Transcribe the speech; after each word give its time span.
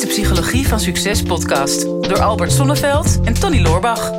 is 0.00 0.06
de 0.06 0.12
Psychologie 0.22 0.68
van 0.68 0.80
Succes 0.80 1.22
podcast 1.22 1.82
door 1.82 2.20
Albert 2.20 2.52
Sonneveld 2.52 3.20
en 3.24 3.34
Tony 3.34 3.60
Loorbach. 3.60 4.10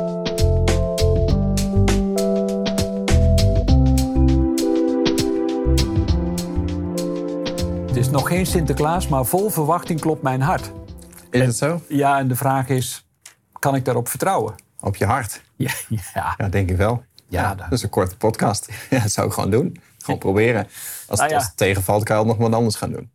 Het 7.86 7.96
is 7.96 8.10
nog 8.10 8.28
geen 8.28 8.46
Sinterklaas, 8.46 9.08
maar 9.08 9.24
vol 9.26 9.50
verwachting 9.50 10.00
klopt 10.00 10.22
mijn 10.22 10.40
hart. 10.40 10.70
Is 11.30 11.46
het 11.46 11.56
zo? 11.56 11.80
Ja, 11.88 12.18
en 12.18 12.28
de 12.28 12.36
vraag 12.36 12.68
is, 12.68 13.06
kan 13.58 13.74
ik 13.74 13.84
daarop 13.84 14.08
vertrouwen? 14.08 14.54
Op 14.80 14.96
je 14.96 15.04
hart? 15.06 15.42
Ja, 15.56 15.70
ja. 16.14 16.34
Ja, 16.38 16.48
denk 16.48 16.70
ik 16.70 16.76
wel. 16.76 17.02
Ja, 17.28 17.42
Ja, 17.42 17.54
dat- 17.54 17.72
is 17.72 17.82
een 17.82 17.88
korte 17.88 18.16
podcast. 18.16 18.68
Ja, 18.90 18.98
dat 19.00 19.10
zou 19.10 19.26
ik 19.26 19.32
gewoon 19.32 19.50
doen. 19.50 19.76
Gewoon 19.98 20.20
proberen. 20.20 20.66
Als, 21.08 21.18
Nou 21.18 21.30
ja. 21.30 21.36
als 21.36 21.46
het 21.46 21.56
tegenvalt, 21.56 22.04
kan 22.04 22.18
je 22.18 22.24
nog 22.24 22.36
wat 22.36 22.52
anders 22.52 22.76
gaan 22.76 22.90
doen. 22.92 23.10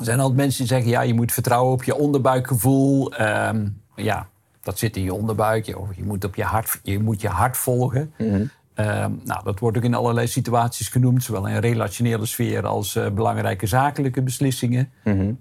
Er 0.00 0.06
zijn 0.06 0.20
altijd 0.20 0.38
mensen 0.38 0.58
die 0.58 0.68
zeggen, 0.68 0.90
ja, 0.90 1.00
je 1.00 1.14
moet 1.14 1.32
vertrouwen 1.32 1.72
op 1.72 1.84
je 1.84 1.96
onderbuikgevoel. 1.96 3.14
Ehm, 3.14 3.66
ja, 3.96 4.28
dat 4.62 4.78
zit 4.78 4.96
in 4.96 5.02
je 5.02 5.14
onderbuik. 5.14 5.66
Je, 5.66 5.78
of 5.78 5.88
je, 5.96 6.04
moet 6.04 6.24
op 6.24 6.34
je, 6.34 6.44
hart, 6.44 6.80
je 6.82 6.98
moet 6.98 7.20
je 7.20 7.28
hart 7.28 7.56
volgen. 7.56 8.12
Ehm, 8.74 9.12
nou, 9.24 9.44
dat 9.44 9.58
wordt 9.58 9.76
ook 9.76 9.82
in 9.82 9.94
allerlei 9.94 10.26
situaties 10.26 10.88
genoemd. 10.88 11.24
Zowel 11.24 11.46
in 11.46 11.56
relationele 11.56 12.26
sfeer 12.26 12.66
als 12.66 12.96
eh, 12.96 13.08
belangrijke 13.08 13.66
zakelijke 13.66 14.22
beslissingen. 14.22 14.92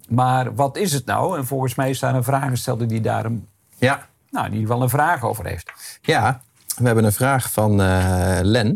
Maar 0.09 0.55
wat 0.55 0.77
is 0.77 0.93
het 0.93 1.05
nou? 1.05 1.37
En 1.37 1.45
volgens 1.45 1.75
mij 1.75 1.89
is 1.89 1.99
daar 1.99 2.15
een 2.15 2.23
vragensteller 2.23 2.87
die 2.87 3.01
daar 3.01 3.25
een, 3.25 3.47
Ja, 3.77 4.07
nou, 4.29 4.45
ieder 4.45 4.61
geval 4.61 4.81
een 4.81 4.89
vraag 4.89 5.23
over 5.23 5.45
heeft. 5.45 5.99
ja 6.01 6.41
we 6.79 6.85
hebben 6.85 7.03
een 7.03 7.11
vraag 7.11 7.51
van 7.51 7.81
eh, 7.81 8.39
Len. 8.41 8.75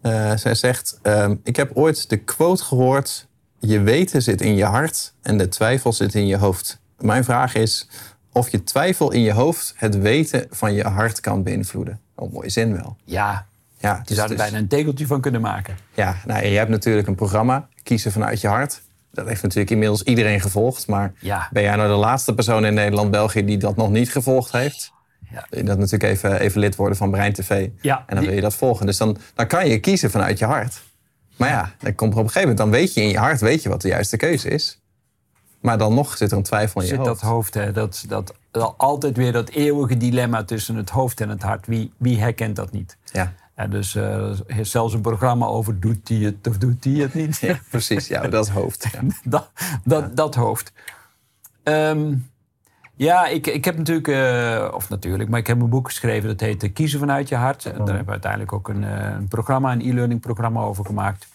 Eh, 0.00 0.36
zij 0.36 0.54
zegt, 0.54 0.98
ehm, 1.02 1.36
ik 1.42 1.56
heb 1.56 1.70
ooit 1.74 2.08
de 2.08 2.16
quote 2.16 2.64
gehoord... 2.64 3.28
je 3.60 3.80
weten 3.80 4.22
zit 4.22 4.40
in 4.40 4.54
je 4.56 4.64
hart 4.64 5.12
en 5.22 5.36
de 5.38 5.48
twijfel 5.48 5.92
zit 5.92 6.14
in 6.14 6.26
je 6.26 6.36
hoofd. 6.36 6.80
Mijn 6.98 7.24
vraag 7.24 7.54
is 7.54 7.88
of 8.32 8.48
je 8.48 8.64
twijfel 8.64 9.12
in 9.12 9.20
je 9.20 9.32
hoofd... 9.32 9.74
het 9.76 9.98
weten 9.98 10.46
van 10.50 10.72
je 10.72 10.82
hart 10.84 11.20
kan 11.20 11.42
beïnvloeden. 11.42 12.00
Oh, 12.14 12.32
mooie 12.32 12.48
zin 12.48 12.72
wel. 12.76 12.96
Ja, 13.04 13.46
Ja, 13.78 13.94
je 13.96 14.02
dus- 14.04 14.16
zou 14.16 14.30
er 14.30 14.36
dus- 14.36 14.44
bijna 14.44 14.58
een 14.58 14.68
tegeltje 14.68 15.06
van 15.06 15.20
kunnen 15.20 15.40
maken. 15.40 15.76
Ja, 15.94 16.16
nou, 16.26 16.44
je 16.46 16.56
hebt 16.58 16.70
natuurlijk 16.70 17.08
een 17.08 17.14
programma, 17.14 17.68
Kiezen 17.82 18.12
vanuit 18.12 18.40
je 18.40 18.48
hart. 18.48 18.82
Dat 19.12 19.26
heeft 19.28 19.42
natuurlijk 19.42 19.70
inmiddels 19.70 20.02
iedereen 20.02 20.40
gevolgd. 20.40 20.86
Maar 20.86 21.12
Ja. 21.18 21.48
ben 21.52 21.62
jij 21.62 21.76
nou 21.76 21.88
de 21.88 21.94
laatste 21.94 22.34
persoon 22.34 22.64
in 22.64 22.74
Nederland, 22.74 23.10
België 23.10 23.44
die 23.44 23.56
dat 23.58 23.76
nog 23.76 23.90
niet 23.90 24.12
gevolgd 24.12 24.52
heeft? 24.52 24.92
Ja. 25.30 25.46
Wil 25.50 25.58
je 25.60 25.64
dat 25.64 25.78
natuurlijk 25.78 26.12
even, 26.12 26.40
even 26.40 26.60
lid 26.60 26.76
worden 26.76 26.96
van 26.96 27.10
Brein 27.10 27.32
TV. 27.32 27.68
Ja, 27.80 27.96
en 27.98 28.04
dan 28.06 28.16
die- 28.18 28.26
wil 28.26 28.34
je 28.34 28.40
dat 28.40 28.54
volgen. 28.54 28.86
Dus 28.86 28.96
dan, 28.96 29.16
dan 29.34 29.46
kan 29.46 29.68
je 29.68 29.78
kiezen 29.78 30.10
vanuit 30.10 30.38
je 30.38 30.44
hart. 30.44 30.80
Maar 31.40 31.48
ja, 31.48 31.74
dan 31.78 31.94
komt 31.94 32.12
er 32.12 32.18
op 32.18 32.24
een 32.24 32.30
gegeven 32.30 32.48
moment, 32.48 32.58
dan 32.58 32.80
weet 32.80 32.94
je 32.94 33.00
in 33.00 33.08
je 33.08 33.18
hart 33.18 33.40
weet 33.40 33.62
je 33.62 33.68
wat 33.68 33.80
de 33.80 33.88
juiste 33.88 34.16
keuze 34.16 34.48
is. 34.48 34.80
Maar 35.60 35.78
dan 35.78 35.94
nog 35.94 36.16
zit 36.16 36.30
er 36.30 36.36
een 36.36 36.42
twijfel 36.42 36.80
in 36.80 36.86
je 36.86 36.92
zit 36.92 37.06
hoofd. 37.06 37.20
dat 37.20 37.30
hoofd, 37.30 37.54
hè, 37.54 37.72
dat, 37.72 38.04
dat, 38.08 38.34
dat, 38.50 38.74
altijd 38.76 39.16
weer 39.16 39.32
dat 39.32 39.48
eeuwige 39.48 39.96
dilemma 39.96 40.44
tussen 40.44 40.76
het 40.76 40.90
hoofd 40.90 41.20
en 41.20 41.28
het 41.28 41.42
hart. 41.42 41.66
Wie, 41.66 41.92
wie 41.96 42.20
herkent 42.20 42.56
dat 42.56 42.72
niet? 42.72 42.96
Ja. 43.04 43.32
En 43.54 43.70
dus 43.70 43.94
er 43.94 44.44
is 44.46 44.70
zelfs 44.70 44.94
een 44.94 45.00
programma 45.00 45.46
over 45.46 45.80
doet 45.80 46.08
hij 46.08 46.18
het 46.18 46.46
of 46.46 46.58
doet 46.58 46.84
hij 46.84 46.92
het 46.92 47.14
niet. 47.14 47.36
ja, 47.36 47.58
precies. 47.70 48.06
Ja, 48.06 48.28
dat 48.38 48.48
hoofd. 48.48 48.88
Ja. 48.92 49.00
dat, 49.24 49.50
dat, 49.84 50.16
dat 50.16 50.34
hoofd. 50.34 50.72
Ehm, 51.62 52.14
ja, 53.00 53.26
ik, 53.26 53.46
ik 53.46 53.64
heb 53.64 53.76
natuurlijk, 53.76 54.08
eh, 54.08 54.74
of 54.74 54.88
natuurlijk, 54.88 55.28
maar 55.28 55.38
ik 55.38 55.46
heb 55.46 55.60
een 55.60 55.68
boek 55.68 55.86
geschreven 55.86 56.28
dat 56.28 56.40
heet 56.40 56.62
eh, 56.62 56.72
Kiezen 56.72 56.98
vanuit 56.98 57.28
je 57.28 57.34
hart. 57.34 57.64
En 57.64 57.76
daar 57.76 57.86
hebben 57.86 58.04
we 58.04 58.10
uiteindelijk 58.10 58.52
ook 58.52 58.68
een, 58.68 58.84
eh, 58.84 59.14
een 59.14 59.28
programma, 59.28 59.72
een 59.72 59.80
e-learning 59.80 60.20
programma 60.20 60.60
over 60.60 60.84
gemaakt. 60.84 61.28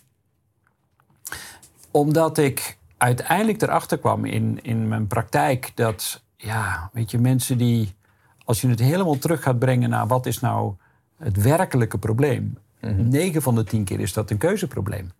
Omdat 1.91 2.37
ik 2.37 2.77
uiteindelijk 2.97 3.61
erachter 3.61 3.97
kwam 3.97 4.25
in, 4.25 4.59
in 4.61 4.87
mijn 4.87 5.07
praktijk 5.07 5.71
dat, 5.75 6.23
ja, 6.35 6.89
weet 6.93 7.11
je, 7.11 7.17
mensen 7.17 7.57
die, 7.57 7.95
als 8.43 8.61
je 8.61 8.67
het 8.67 8.79
helemaal 8.79 9.17
terug 9.17 9.43
gaat 9.43 9.59
brengen 9.59 9.89
naar 9.89 10.07
wat 10.07 10.25
is 10.25 10.39
nou 10.39 10.73
het 11.17 11.41
werkelijke 11.41 11.97
probleem. 11.97 12.57
9 12.79 13.41
van 13.41 13.55
de 13.55 13.63
10 13.63 13.83
keer 13.83 13.99
is 13.99 14.13
dat 14.13 14.31
een 14.31 14.37
keuzeprobleem. 14.37 15.11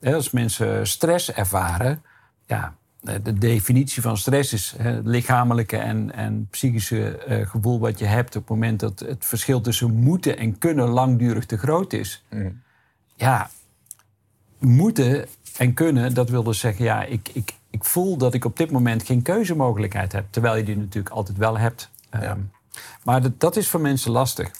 Hè, 0.00 0.14
Als 0.14 0.30
mensen 0.30 0.86
stress 0.86 1.32
ervaren, 1.32 2.02
ja, 2.46 2.74
de 3.22 3.38
definitie 3.38 4.02
van 4.02 4.16
stress 4.16 4.52
is 4.52 4.74
het 4.76 5.06
lichamelijke 5.06 5.76
en, 5.76 6.14
en 6.14 6.48
psychische 6.50 7.18
eh, 7.18 7.46
gevoel 7.46 7.78
wat 7.78 7.98
je 7.98 8.04
hebt 8.04 8.36
op 8.36 8.42
het 8.42 8.50
moment 8.50 8.80
dat 8.80 8.98
het 8.98 9.24
verschil 9.24 9.60
tussen 9.60 9.94
moeten 9.94 10.38
en 10.38 10.58
kunnen 10.58 10.88
langdurig 10.88 11.46
te 11.46 11.58
groot 11.58 11.92
is. 11.92 12.24
Ja, 13.14 13.50
moeten 14.58 15.26
en 15.56 15.74
kunnen, 15.74 16.14
dat 16.14 16.30
wil 16.30 16.42
dus 16.42 16.58
zeggen, 16.58 16.84
ja, 16.84 17.02
ik, 17.04 17.28
ik, 17.32 17.54
ik 17.70 17.84
voel 17.84 18.16
dat 18.16 18.34
ik 18.34 18.44
op 18.44 18.56
dit 18.56 18.70
moment 18.70 19.02
geen 19.02 19.22
keuzemogelijkheid 19.22 20.12
heb. 20.12 20.24
Terwijl 20.30 20.56
je 20.56 20.64
die 20.64 20.76
natuurlijk 20.76 21.14
altijd 21.14 21.38
wel 21.38 21.58
hebt. 21.58 21.90
Ehm, 22.10 22.40
maar 23.04 23.22
dat, 23.22 23.40
dat 23.40 23.56
is 23.56 23.68
voor 23.68 23.80
mensen 23.80 24.10
lastig. 24.10 24.50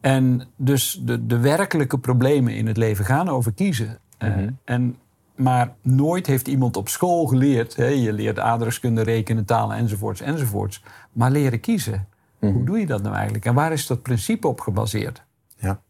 En 0.00 0.48
dus 0.56 1.00
de, 1.02 1.26
de 1.26 1.38
werkelijke 1.38 1.98
problemen 1.98 2.54
in 2.54 2.66
het 2.66 2.76
leven 2.76 3.04
gaan 3.04 3.28
over 3.28 3.52
kiezen. 3.52 3.98
Eh, 4.18 4.36
en, 4.64 4.96
maar 5.38 5.74
nooit 5.82 6.26
heeft 6.26 6.48
iemand 6.48 6.76
op 6.76 6.88
school 6.88 7.26
geleerd. 7.26 7.76
Hè, 7.76 7.86
je 7.86 8.12
leert 8.12 8.38
aardrijkskunde, 8.38 9.02
rekenen, 9.02 9.44
talen 9.44 9.76
enzovoorts 9.76 10.20
enzovoorts. 10.20 10.82
Maar 11.12 11.30
leren 11.30 11.60
kiezen. 11.60 12.08
Hoe 12.38 12.64
doe 12.64 12.78
je 12.78 12.86
dat 12.86 13.02
nou 13.02 13.14
eigenlijk? 13.14 13.44
En 13.44 13.54
waar 13.54 13.72
is 13.72 13.86
dat 13.86 14.02
principe 14.02 14.48
op 14.48 14.60
gebaseerd? 14.60 15.22
Ja. 15.56 15.80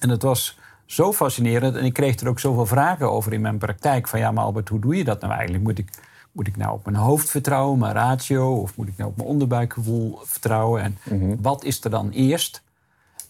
En 0.00 0.08
het 0.08 0.22
was 0.22 0.58
zo 0.84 1.12
fascinerend. 1.12 1.76
En 1.76 1.84
ik 1.84 1.92
kreeg 1.92 2.20
er 2.20 2.28
ook 2.28 2.40
zoveel 2.40 2.66
vragen 2.66 3.10
over 3.10 3.32
in 3.32 3.40
mijn 3.40 3.58
praktijk. 3.58 4.08
Van 4.08 4.18
ja, 4.18 4.30
maar 4.30 4.44
Albert, 4.44 4.68
hoe 4.68 4.80
doe 4.80 4.96
je 4.96 5.04
dat 5.04 5.20
nou 5.20 5.32
eigenlijk? 5.32 5.64
Moet 5.64 5.78
ik, 5.78 5.90
moet 6.32 6.46
ik 6.46 6.56
nou 6.56 6.72
op 6.72 6.84
mijn 6.84 6.96
hoofd 6.96 7.30
vertrouwen, 7.30 7.78
mijn 7.78 7.92
ratio? 7.92 8.54
Of 8.54 8.76
moet 8.76 8.88
ik 8.88 8.96
nou 8.96 9.10
op 9.10 9.16
mijn 9.16 9.28
onderbuikgevoel 9.28 10.18
vertrouwen? 10.22 10.82
En 10.82 10.98
wat 11.40 11.64
is 11.64 11.84
er 11.84 11.90
dan 11.90 12.10
eerst? 12.10 12.62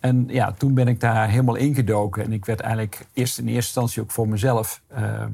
En 0.01 0.25
ja, 0.29 0.53
toen 0.53 0.75
ben 0.75 0.89
ik 0.89 1.01
daar 1.01 1.29
helemaal 1.29 1.55
ingedoken. 1.55 2.25
En 2.25 2.33
ik 2.33 2.45
werd 2.45 2.61
eigenlijk 2.61 3.07
eerst 3.13 3.39
in 3.39 3.45
eerste 3.45 3.57
instantie 3.57 4.03
ook 4.03 4.11
voor 4.11 4.29
mezelf... 4.29 4.83
ehm, 4.89 5.33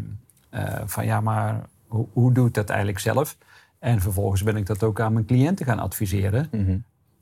eh, 0.53 0.81
van 0.85 1.05
ja, 1.05 1.21
maar 1.21 1.61
hoe, 1.87 2.07
hoe 2.13 2.33
doe 2.33 2.47
ik 2.47 2.55
dat 2.55 2.69
eigenlijk 2.69 2.99
zelf? 2.99 3.37
En 3.79 4.01
vervolgens 4.01 4.43
ben 4.43 4.57
ik 4.57 4.67
dat 4.67 4.83
ook 4.83 5.01
aan 5.01 5.13
mijn 5.13 5.27
cliënten 5.27 5.67
gaan 5.67 5.79
adviseren 5.79 6.49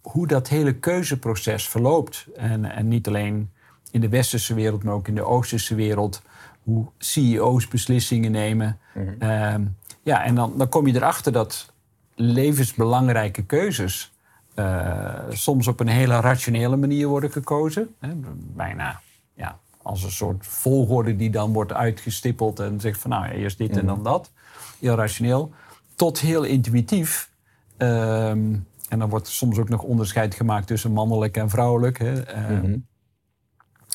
hoe 0.03 0.27
dat 0.27 0.49
hele 0.49 0.75
keuzeproces 0.75 1.69
verloopt. 1.69 2.27
En, 2.37 2.65
en 2.65 2.89
niet 2.89 3.09
alleen 3.09 3.51
in 3.91 4.01
de 4.01 4.09
westerse 4.09 4.55
wereld, 4.55 4.83
maar 4.83 4.95
ook 4.95 5.09
in 5.09 5.15
de 5.15 5.25
oosterse 5.25 5.75
wereld. 5.75 6.23
Hoe 6.63 6.87
CEO's 6.99 7.69
beslissingen 7.69 8.31
nemen. 8.31 8.79
Ehm, 9.19 9.65
ja, 10.03 10.25
en 10.25 10.35
dan, 10.35 10.53
dan 10.57 10.69
kom 10.69 10.87
je 10.87 10.95
erachter 10.95 11.33
dat 11.33 11.73
levensbelangrijke 12.15 13.43
keuzes... 13.43 14.13
eh, 14.55 15.15
soms 15.29 15.67
op 15.69 15.81
een 15.81 15.89
hele 15.89 16.21
rationele 16.21 16.77
manier 16.77 17.09
worden 17.09 17.31
gekozen. 17.33 17.95
Hè, 17.99 18.11
bijna 18.55 19.01
ja, 19.35 19.59
als 19.83 20.03
een 20.03 20.11
soort 20.11 20.47
volgorde 20.47 21.17
die 21.17 21.31
dan 21.31 21.53
wordt 21.53 21.73
uitgestippeld... 21.73 22.59
en 22.61 22.81
zegt 22.81 23.01
van 23.01 23.11
nou, 23.11 23.27
eerst 23.29 23.59
dit 23.59 23.77
en 23.77 23.87
dan 23.87 24.05
dat. 24.05 24.33
Heel 24.81 24.95
rationeel. 24.95 25.53
Tot 25.95 26.19
heel 26.21 26.43
intuïtief. 26.43 27.31
Ehm, 27.77 28.55
en 28.89 28.99
dan 28.99 29.09
wordt 29.09 29.29
soms 29.29 29.59
ook 29.59 29.69
nog 29.69 29.83
onderscheid 29.83 30.35
gemaakt 30.35 30.67
tussen 30.67 30.93
mannelijk 30.93 31.37
en 31.37 31.51
vrouwelijk. 31.51 31.99
Hè. 31.99 32.23
Ehm, 32.23 32.77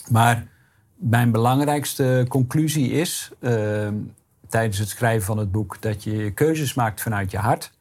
Maar 0.09 0.47
mijn 0.95 1.31
belangrijkste 1.31 2.25
conclusie 2.29 2.91
is 2.91 3.31
ehm, 3.39 3.93
tijdens 4.49 4.77
het 4.77 4.89
schrijven 4.89 5.25
van 5.25 5.37
het 5.37 5.51
boek 5.51 5.81
dat 5.81 6.03
je 6.03 6.31
keuzes 6.31 6.73
maakt 6.73 7.01
vanuit 7.01 7.31
je 7.31 7.37
hart. 7.37 7.71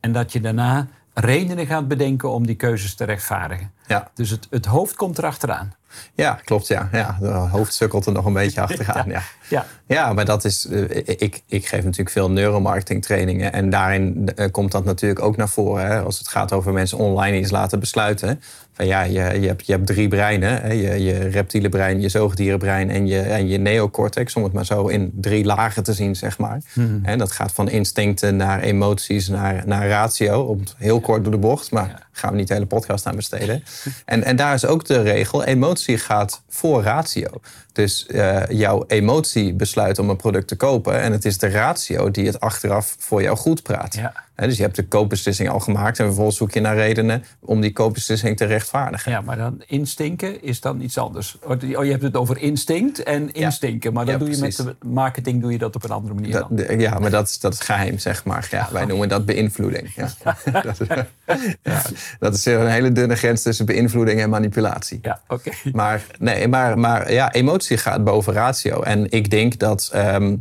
En 0.00 0.12
dat 0.12 0.32
je 0.32 0.40
daarna 0.40 0.86
redenen 1.14 1.66
gaat 1.66 1.88
bedenken 1.88 2.30
om 2.30 2.46
die 2.46 2.56
keuzes 2.56 2.94
te 2.94 3.04
rechtvaardigen. 3.04 3.72
Ja. 3.86 4.10
Dus 4.14 4.30
het, 4.30 4.46
het 4.50 4.66
hoofd 4.66 4.96
komt 4.96 5.18
erachteraan. 5.18 5.74
Ja, 6.14 6.38
klopt. 6.44 6.66
Ja. 6.66 6.88
Ja, 6.92 7.16
de 7.20 7.26
hoofd 7.26 7.74
sukkelt 7.74 8.06
er 8.06 8.12
nog 8.12 8.24
een 8.24 8.32
beetje 8.32 8.60
achteraan. 8.66 9.08
ja. 9.08 9.22
Ja, 9.48 9.66
Ja, 9.86 10.12
maar 10.12 10.24
dat 10.24 10.44
is. 10.44 10.66
eh, 10.66 10.80
ik, 11.06 11.42
ik 11.46 11.66
geef 11.66 11.82
natuurlijk 11.82 12.10
veel 12.10 12.30
neuromarketing 12.30 13.02
trainingen. 13.02 13.52
En 13.52 13.70
daarin 13.70 14.28
eh, 14.36 14.50
komt 14.50 14.72
dat 14.72 14.84
natuurlijk 14.84 15.22
ook 15.22 15.36
naar 15.36 15.48
voren. 15.48 15.86
Hè, 15.86 16.00
als 16.00 16.18
het 16.18 16.28
gaat 16.28 16.52
over 16.52 16.72
mensen 16.72 16.98
online 16.98 17.38
iets 17.38 17.50
laten 17.50 17.80
besluiten. 17.80 18.40
Van 18.72 18.86
ja, 18.86 19.02
je, 19.02 19.40
je, 19.40 19.46
hebt, 19.46 19.66
je 19.66 19.72
hebt 19.72 19.86
drie 19.86 20.08
breinen: 20.08 20.62
hè, 20.62 20.72
je, 20.72 21.02
je 21.02 21.18
reptiele 21.28 21.68
brein, 21.68 22.00
je 22.00 22.08
zoogdierenbrein 22.08 22.90
en 22.90 23.06
je, 23.06 23.20
en 23.20 23.48
je 23.48 23.58
neocortex. 23.58 24.34
Om 24.36 24.42
het 24.42 24.52
maar 24.52 24.64
zo 24.66 24.86
in 24.86 25.12
drie 25.20 25.44
lagen 25.44 25.82
te 25.82 25.92
zien, 25.92 26.16
zeg 26.16 26.38
maar. 26.38 26.60
En 27.02 27.18
dat 27.18 27.32
gaat 27.32 27.52
van 27.52 27.68
instincten 27.68 28.36
naar 28.36 28.60
emoties 28.60 29.28
naar, 29.28 29.62
naar 29.66 29.88
ratio. 29.88 30.40
Om 30.42 30.62
heel 30.76 31.00
kort 31.00 31.22
door 31.22 31.32
de 31.32 31.38
bocht. 31.38 31.70
Maar 31.70 31.88
daar 31.88 32.06
gaan 32.12 32.30
we 32.30 32.36
niet 32.36 32.48
de 32.48 32.54
hele 32.54 32.66
podcast 32.66 33.06
aan 33.06 33.16
besteden. 33.16 33.64
en, 34.04 34.24
en 34.24 34.36
daar 34.36 34.54
is 34.54 34.66
ook 34.66 34.84
de 34.86 35.02
regel: 35.02 35.44
emotie 35.88 35.98
gaat 35.98 36.42
voor 36.48 36.82
ratio. 36.82 37.28
Dus 37.74 38.06
eh, 38.06 38.42
jouw 38.48 38.84
emotie 38.86 39.54
besluit 39.54 39.98
om 39.98 40.10
een 40.10 40.16
product 40.16 40.48
te 40.48 40.56
kopen. 40.56 41.00
En 41.00 41.12
het 41.12 41.24
is 41.24 41.38
de 41.38 41.48
ratio 41.48 42.10
die 42.10 42.26
het 42.26 42.40
achteraf 42.40 42.96
voor 42.98 43.22
jou 43.22 43.36
goed 43.36 43.62
praat. 43.62 43.94
Ja. 43.94 44.12
dus 44.34 44.56
je 44.56 44.62
hebt 44.62 44.76
de 44.76 44.86
koopbeslissing 44.86 45.48
al 45.48 45.60
gemaakt 45.60 45.98
en 45.98 46.04
vervolgens 46.04 46.36
zoek 46.36 46.52
je 46.52 46.60
naar 46.60 46.76
redenen 46.76 47.24
om 47.40 47.60
die 47.60 47.72
koopbeslissing 47.72 48.36
te 48.36 48.44
rechtvaardigen. 48.44 49.12
Ja, 49.12 49.20
maar 49.20 49.36
dan 49.36 49.62
instinken 49.66 50.42
is 50.42 50.60
dan 50.60 50.80
iets 50.80 50.98
anders. 50.98 51.38
Oh, 51.42 51.60
je 51.60 51.90
hebt 51.90 52.02
het 52.02 52.16
over 52.16 52.38
instinct 52.38 53.02
en 53.02 53.32
instinken, 53.32 53.92
maar 53.92 54.04
dan 54.04 54.18
doe 54.18 54.30
je 54.30 54.36
met 54.36 54.56
de 54.56 54.76
marketing 54.86 55.40
doe 55.40 55.52
je 55.52 55.58
dat 55.58 55.74
op 55.74 55.84
een 55.84 55.90
andere 55.90 56.14
manier. 56.14 56.32
Dan. 56.32 56.78
ja, 56.78 56.98
maar 56.98 57.10
dat 57.10 57.28
is, 57.28 57.38
dat 57.38 57.52
is 57.52 57.60
geheim, 57.60 57.98
zeg 57.98 58.24
maar. 58.24 58.48
Ja, 58.50 58.68
wij 58.72 58.84
noemen 58.84 59.08
dat 59.08 59.26
beïnvloeding. 59.26 59.94
Ja. 59.94 60.10
dat, 60.62 60.80
is, 60.80 60.86
ja, 61.62 61.82
dat 62.18 62.34
is 62.34 62.44
een 62.44 62.66
hele 62.66 62.92
dunne 62.92 63.16
grens 63.16 63.42
tussen 63.42 63.66
beïnvloeding 63.66 64.20
en 64.20 64.30
manipulatie. 64.30 64.98
Ja, 65.02 65.20
oké. 65.28 65.50
Maar, 65.72 66.04
nee, 66.18 66.48
maar, 66.48 66.78
maar 66.78 67.12
ja, 67.12 67.32
emotie 67.32 67.62
gaat 67.68 68.04
boven 68.04 68.32
ratio. 68.32 68.82
En 68.82 69.10
ik 69.10 69.30
denk 69.30 69.58
dat. 69.58 69.90
Ehm, 69.92 70.36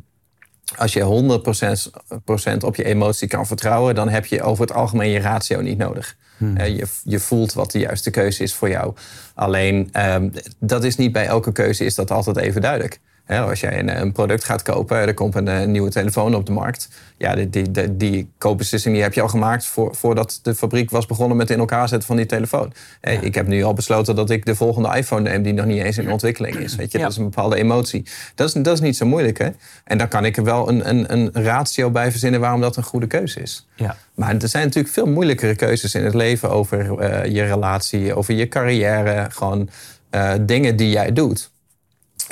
als 0.77 0.93
je 0.93 1.01
100% 1.01 2.63
op 2.63 2.75
je 2.75 2.83
emotie 2.83 3.27
kan 3.27 3.47
vertrouwen, 3.47 3.95
dan 3.95 4.09
heb 4.09 4.25
je 4.25 4.41
over 4.41 4.65
het 4.65 4.75
algemeen 4.75 5.09
je 5.09 5.19
ratio 5.19 5.61
niet 5.61 5.77
nodig. 5.77 6.15
Hmm. 6.37 6.57
Eh, 6.57 6.77
je, 6.77 6.87
je 7.03 7.19
voelt 7.19 7.53
wat 7.53 7.71
de 7.71 7.79
juiste 7.79 8.11
keuze 8.11 8.43
is 8.43 8.53
voor 8.53 8.69
jou. 8.69 8.93
Alleen, 9.33 9.89
um, 10.13 10.31
dat 10.59 10.83
is 10.83 10.95
niet 10.95 11.11
bij 11.11 11.25
elke 11.25 11.51
keuze 11.51 11.85
is 11.85 11.95
dat 11.95 12.11
altijd 12.11 12.37
even 12.37 12.61
duidelijk 12.61 12.99
als 13.41 13.59
jij 13.59 13.79
een, 13.79 13.99
een, 14.01 14.11
product 14.11 14.43
gaat 14.43 14.61
kopen, 14.61 14.97
er 14.97 15.13
komt 15.13 15.35
een, 15.35 15.47
een, 15.47 15.71
nieuwe 15.71 15.89
telefoon 15.89 16.35
op 16.35 16.45
de 16.45 16.51
markt. 16.51 16.89
Ja, 17.17 17.35
die, 17.35 17.71
die, 17.71 17.97
die, 17.97 18.31
koopbeslissing 18.37 18.93
die 18.93 19.03
heb 19.03 19.13
je 19.13 19.21
al 19.21 19.27
gemaakt 19.27 19.65
voor, 19.65 19.95
voordat 19.95 20.39
de 20.41 20.55
fabriek 20.55 20.89
was 20.89 21.05
begonnen 21.05 21.37
met 21.37 21.49
in 21.49 21.59
elkaar 21.59 21.87
zetten 21.87 22.07
van 22.07 22.15
die 22.15 22.25
telefoon. 22.25 22.73
Ik 23.21 23.35
heb 23.35 23.47
nu 23.47 23.63
al 23.63 23.73
besloten 23.73 24.15
dat 24.15 24.29
ik 24.29 24.45
de 24.45 24.55
volgende 24.55 24.97
iPhone 24.97 25.29
neem 25.29 25.43
die 25.43 25.53
nog 25.53 25.65
niet 25.65 25.83
eens 25.83 25.97
in 25.97 26.11
ontwikkeling 26.11 26.55
is. 26.55 26.75
Weet 26.75 26.91
je? 26.91 26.97
Dat 26.97 27.11
is 27.11 27.17
een 27.17 27.23
bepaalde 27.23 27.55
emotie. 27.55 28.05
Dat 28.35 28.47
is, 28.47 28.53
dat 28.53 28.73
is 28.73 28.79
niet 28.79 28.97
zo 28.97 29.05
moeilijk. 29.05 29.37
Hè? 29.37 29.49
En 29.83 29.97
dan 29.97 30.07
kan 30.07 30.25
ik 30.25 30.37
er 30.37 30.43
wel 30.43 30.69
een, 30.69 30.89
een, 30.89 31.13
een 31.13 31.29
ratio 31.43 31.91
bij 31.91 32.11
verzinnen 32.11 32.39
waarom 32.39 32.61
dat 32.61 32.75
een 32.75 32.83
goede 32.83 33.07
keuze 33.07 33.39
is. 33.39 33.67
Ja. 33.75 33.97
Maar 34.15 34.35
er 34.37 34.47
zijn 34.47 34.63
natuurlijk 34.63 34.93
veel 34.93 35.07
moeilijkere 35.07 35.55
keuzes 35.55 35.95
in 35.95 36.03
het 36.03 36.13
leven 36.13 36.49
over 36.49 37.01
uh, 37.01 37.25
je 37.25 37.43
relatie, 37.43 38.13
over 38.13 38.33
je 38.33 38.47
carrière. 38.47 39.27
Gewoon 39.31 39.69
uh, 40.11 40.31
dingen 40.41 40.75
die 40.75 40.89
jij 40.89 41.13
doet 41.13 41.51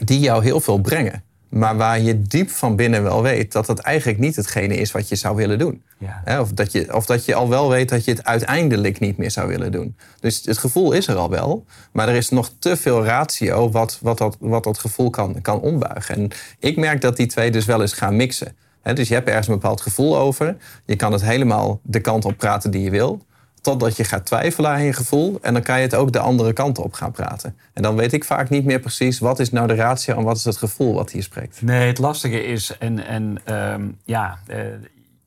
die 0.04 0.19
jou 0.19 0.44
heel 0.44 0.60
veel 0.60 0.78
brengen. 0.78 1.24
Maar 1.51 1.78
waar 1.78 2.00
je 2.00 2.22
diep 2.22 2.50
van 2.50 2.75
binnen 2.75 3.04
wel 3.04 3.22
weet 3.22 3.51
dat 3.51 3.68
het 3.68 3.80
eigenlijk 3.80 4.19
niet 4.19 4.36
hetgene 4.36 4.75
is 4.75 4.92
wat 4.92 5.10
je 5.10 5.16
zou 5.16 5.36
willen 5.36 5.60
doen. 5.60 5.81
Ja. 5.98 6.42
Of, 6.42 6.51
dat 6.51 6.72
je, 6.72 6.95
of 6.95 7.06
dat 7.06 7.25
je 7.25 7.36
al 7.36 7.50
wel 7.50 7.69
weet 7.69 7.89
dat 7.89 8.06
je 8.06 8.12
het 8.12 8.24
uiteindelijk 8.24 9.00
niet 9.00 9.18
meer 9.18 9.31
zou 9.31 9.48
willen 9.48 9.72
doen. 9.72 9.95
Dus 10.19 10.42
het 10.45 10.57
gevoel 10.57 10.92
is 10.92 11.07
er 11.07 11.16
al 11.16 11.30
wel, 11.30 11.66
maar 11.92 12.10
er 12.10 12.16
is 12.16 12.30
nog 12.30 12.51
te 12.60 12.78
veel 12.78 13.06
ratio 13.06 13.69
wat, 13.69 13.98
wat, 14.01 14.18
dat, 14.18 14.38
wat 14.39 14.63
dat 14.63 14.78
gevoel 14.78 15.10
kan, 15.10 15.42
kan 15.42 15.60
ombuigen. 15.60 16.16
En 16.16 16.30
ik 16.60 16.77
merk 16.77 17.01
dat 17.01 17.18
die 17.18 17.27
twee 17.27 17.51
dus 17.51 17.66
wel 17.66 17.81
eens 17.81 17.94
gaan 17.94 18.16
mixen. 18.16 18.56
dus 18.94 19.07
je 19.07 19.13
hebt 19.13 19.27
ergens 19.27 19.48
een 19.48 19.54
bepaald 19.54 19.81
gevoel 19.81 20.18
over. 20.18 20.57
Je 20.86 20.95
kan 20.95 21.12
het 21.12 21.22
helemaal 21.22 21.80
de 21.84 22.00
kant 22.00 22.25
op 22.25 22.38
praten 22.38 22.72
die 22.72 22.81
je 22.81 22.89
wil. 22.89 23.22
Totdat 23.62 23.98
je 23.98 24.04
gaat 24.04 24.25
twijfelen 24.25 24.72
aan 24.72 24.84
je 24.84 24.94
gevoel. 24.94 25.40
En 25.42 25.54
dan 25.54 25.63
kan 25.63 25.75
je 25.75 25.81
het 25.81 25.96
ook 25.96 26.12
de 26.12 26.19
andere 26.19 26.54
kant 26.54 26.78
op 26.78 26.94
gaan 26.94 27.12
praten. 27.12 27.58
En 27.74 27.81
dan 27.81 27.96
weet 27.96 28.13
ik 28.13 28.24
vaak 28.24 28.50
niet 28.50 28.66
meer 28.66 28.80
precies 28.80 29.19
wat 29.19 29.40
is 29.40 29.52
nou 29.52 29.68
de 29.68 29.75
ratio 29.75 30.18
en 30.18 30.24
wat 30.24 30.38
is 30.38 30.46
het 30.46 30.58
gevoel 30.58 30.94
wat 30.94 31.12
hier 31.12 31.24
spreekt. 31.24 31.62
Nee, 31.62 31.88
het 31.88 31.98
lastige 31.98 32.44
is, 32.44 32.78
en, 32.78 33.06
en 33.06 33.38
ehm, 33.44 33.90
ja, 34.06 34.40
uh, 34.48 34.58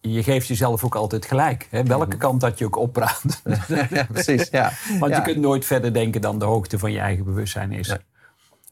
je 0.00 0.22
geeft 0.22 0.46
jezelf 0.46 0.84
ook 0.84 0.94
altijd 0.94 1.26
gelijk. 1.26 1.66
Hè? 1.70 1.82
Welke 1.82 2.16
kant 2.16 2.40
dat 2.40 2.58
je 2.58 2.64
ook 2.64 2.76
oppraat. 2.76 3.42
ja, 3.90 4.06
precies. 4.12 4.48
Ja. 4.50 4.72
Want 4.98 5.16
je 5.16 5.22
kunt 5.22 5.36
nooit 5.36 5.64
verder 5.64 5.92
denken 5.92 6.20
dan 6.20 6.38
de 6.38 6.44
hoogte 6.44 6.78
van 6.78 6.92
je 6.92 6.98
eigen 6.98 7.24
bewustzijn 7.24 7.72
is. 7.72 7.96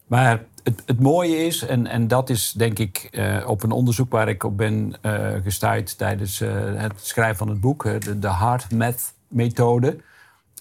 Maar 0.06 0.42
het, 0.62 0.82
het, 0.86 1.00
mooie 1.00 1.36
is, 1.36 1.62
en, 1.62 1.86
en 1.86 2.08
dat 2.08 2.30
is 2.30 2.52
denk 2.52 2.78
ik 2.78 3.08
uh, 3.10 3.48
op 3.48 3.62
een 3.62 3.70
onderzoek 3.70 4.10
waar 4.10 4.28
ik 4.28 4.44
op 4.44 4.56
ben 4.56 4.94
uh, 5.02 5.28
gestuurd 5.44 5.98
tijdens 5.98 6.38
het 6.76 6.92
schrijven 6.96 7.36
van 7.36 7.48
het 7.48 7.60
boek, 7.60 7.82
de, 7.82 8.18
de 8.18 8.26
Hard 8.26 8.70
Math 8.70 9.12
methode. 9.32 9.96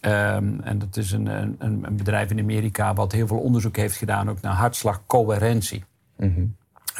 Ehm, 0.01 0.59
en 0.59 0.79
dat 0.79 0.97
is 0.97 1.11
een, 1.11 1.25
een, 1.25 1.55
een, 1.59 1.95
bedrijf 1.95 2.29
in 2.29 2.39
Amerika 2.39 2.93
wat 2.93 3.11
heel 3.11 3.27
veel 3.27 3.39
onderzoek 3.39 3.75
heeft 3.75 3.95
gedaan 3.95 4.29
ook 4.29 4.41
naar 4.41 4.53
hartslagcoherentie. 4.53 5.83
Mm 6.17 6.55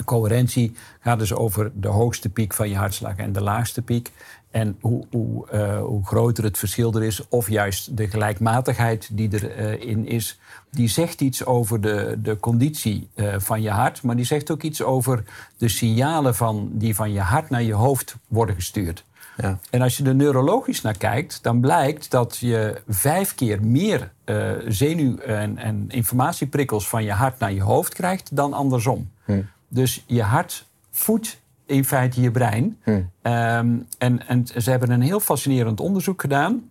Coherentie 0.06 0.76
gaat 1.00 1.20
dus 1.20 1.34
over 1.34 1.72
de 1.74 1.88
hoogste 1.88 2.30
piek 2.30 2.54
van 2.54 2.70
je 2.70 2.76
hartslag 2.76 3.16
en 3.16 3.32
de 3.32 3.42
laagste 3.42 3.82
piek. 3.82 4.12
En 4.52 4.78
hoe, 4.82 5.06
hoe, 5.12 5.48
uh, 5.54 5.82
hoe 5.82 6.06
groter 6.06 6.44
het 6.44 6.58
verschil 6.58 6.94
er 6.94 7.04
is, 7.04 7.28
of 7.28 7.50
juist 7.50 7.98
de 7.98 8.08
gelijkmatigheid 8.08 9.10
die 9.12 9.30
erin 9.34 10.06
uh, 10.06 10.14
is, 10.14 10.40
die 10.72 10.88
zegt 10.88 11.22
iets 11.22 11.46
over 11.46 11.82
de, 11.82 12.20
de 12.22 12.40
conditie 12.40 13.10
uh, 13.16 13.36
van 13.38 13.62
je 13.62 13.70
hart, 13.70 14.02
maar 14.04 14.16
die 14.16 14.26
zegt 14.26 14.52
ook 14.52 14.62
iets 14.62 14.84
over 14.84 15.24
de 15.58 15.68
signalen 15.68 16.36
van, 16.36 16.70
die 16.74 16.96
van 16.96 17.12
je 17.12 17.20
hart 17.20 17.50
naar 17.50 17.64
je 17.64 17.74
hoofd 17.74 18.16
worden 18.28 18.56
gestuurd. 18.56 19.04
Ja. 19.38 19.60
En 19.70 19.82
als 19.82 19.98
je 19.98 20.04
er 20.04 20.16
neurologisch 20.16 20.82
naar 20.82 20.98
kijkt, 20.98 21.44
dan 21.44 21.60
blijkt 21.60 22.12
dat 22.12 22.38
je 22.38 22.82
vijf 22.88 23.36
keer 23.36 23.66
meer 23.66 24.12
uh, 24.26 24.52
zenuw- 24.68 25.18
en, 25.18 25.58
en, 25.58 25.86
informatieprikkels 25.88 26.88
van 26.90 27.04
je 27.04 27.12
hart 27.12 27.40
naar 27.40 27.54
je 27.54 27.62
hoofd 27.62 27.94
krijgt 27.94 28.36
dan 28.36 28.54
andersom. 28.54 29.12
Hm. 29.26 29.42
Dus 29.68 30.04
je 30.08 30.22
hart 30.22 30.66
voedt 30.92 31.40
in 31.66 31.86
feite 31.86 32.22
je 32.22 32.32
brein. 32.32 32.78
Hm. 32.84 32.92
Um, 32.92 33.88
en, 33.98 34.28
en 34.28 34.48
ze 34.58 34.70
hebben 34.70 34.92
een 34.92 35.02
heel 35.02 35.20
fascinerend 35.20 35.80
onderzoek 35.80 36.22
gedaan. 36.22 36.70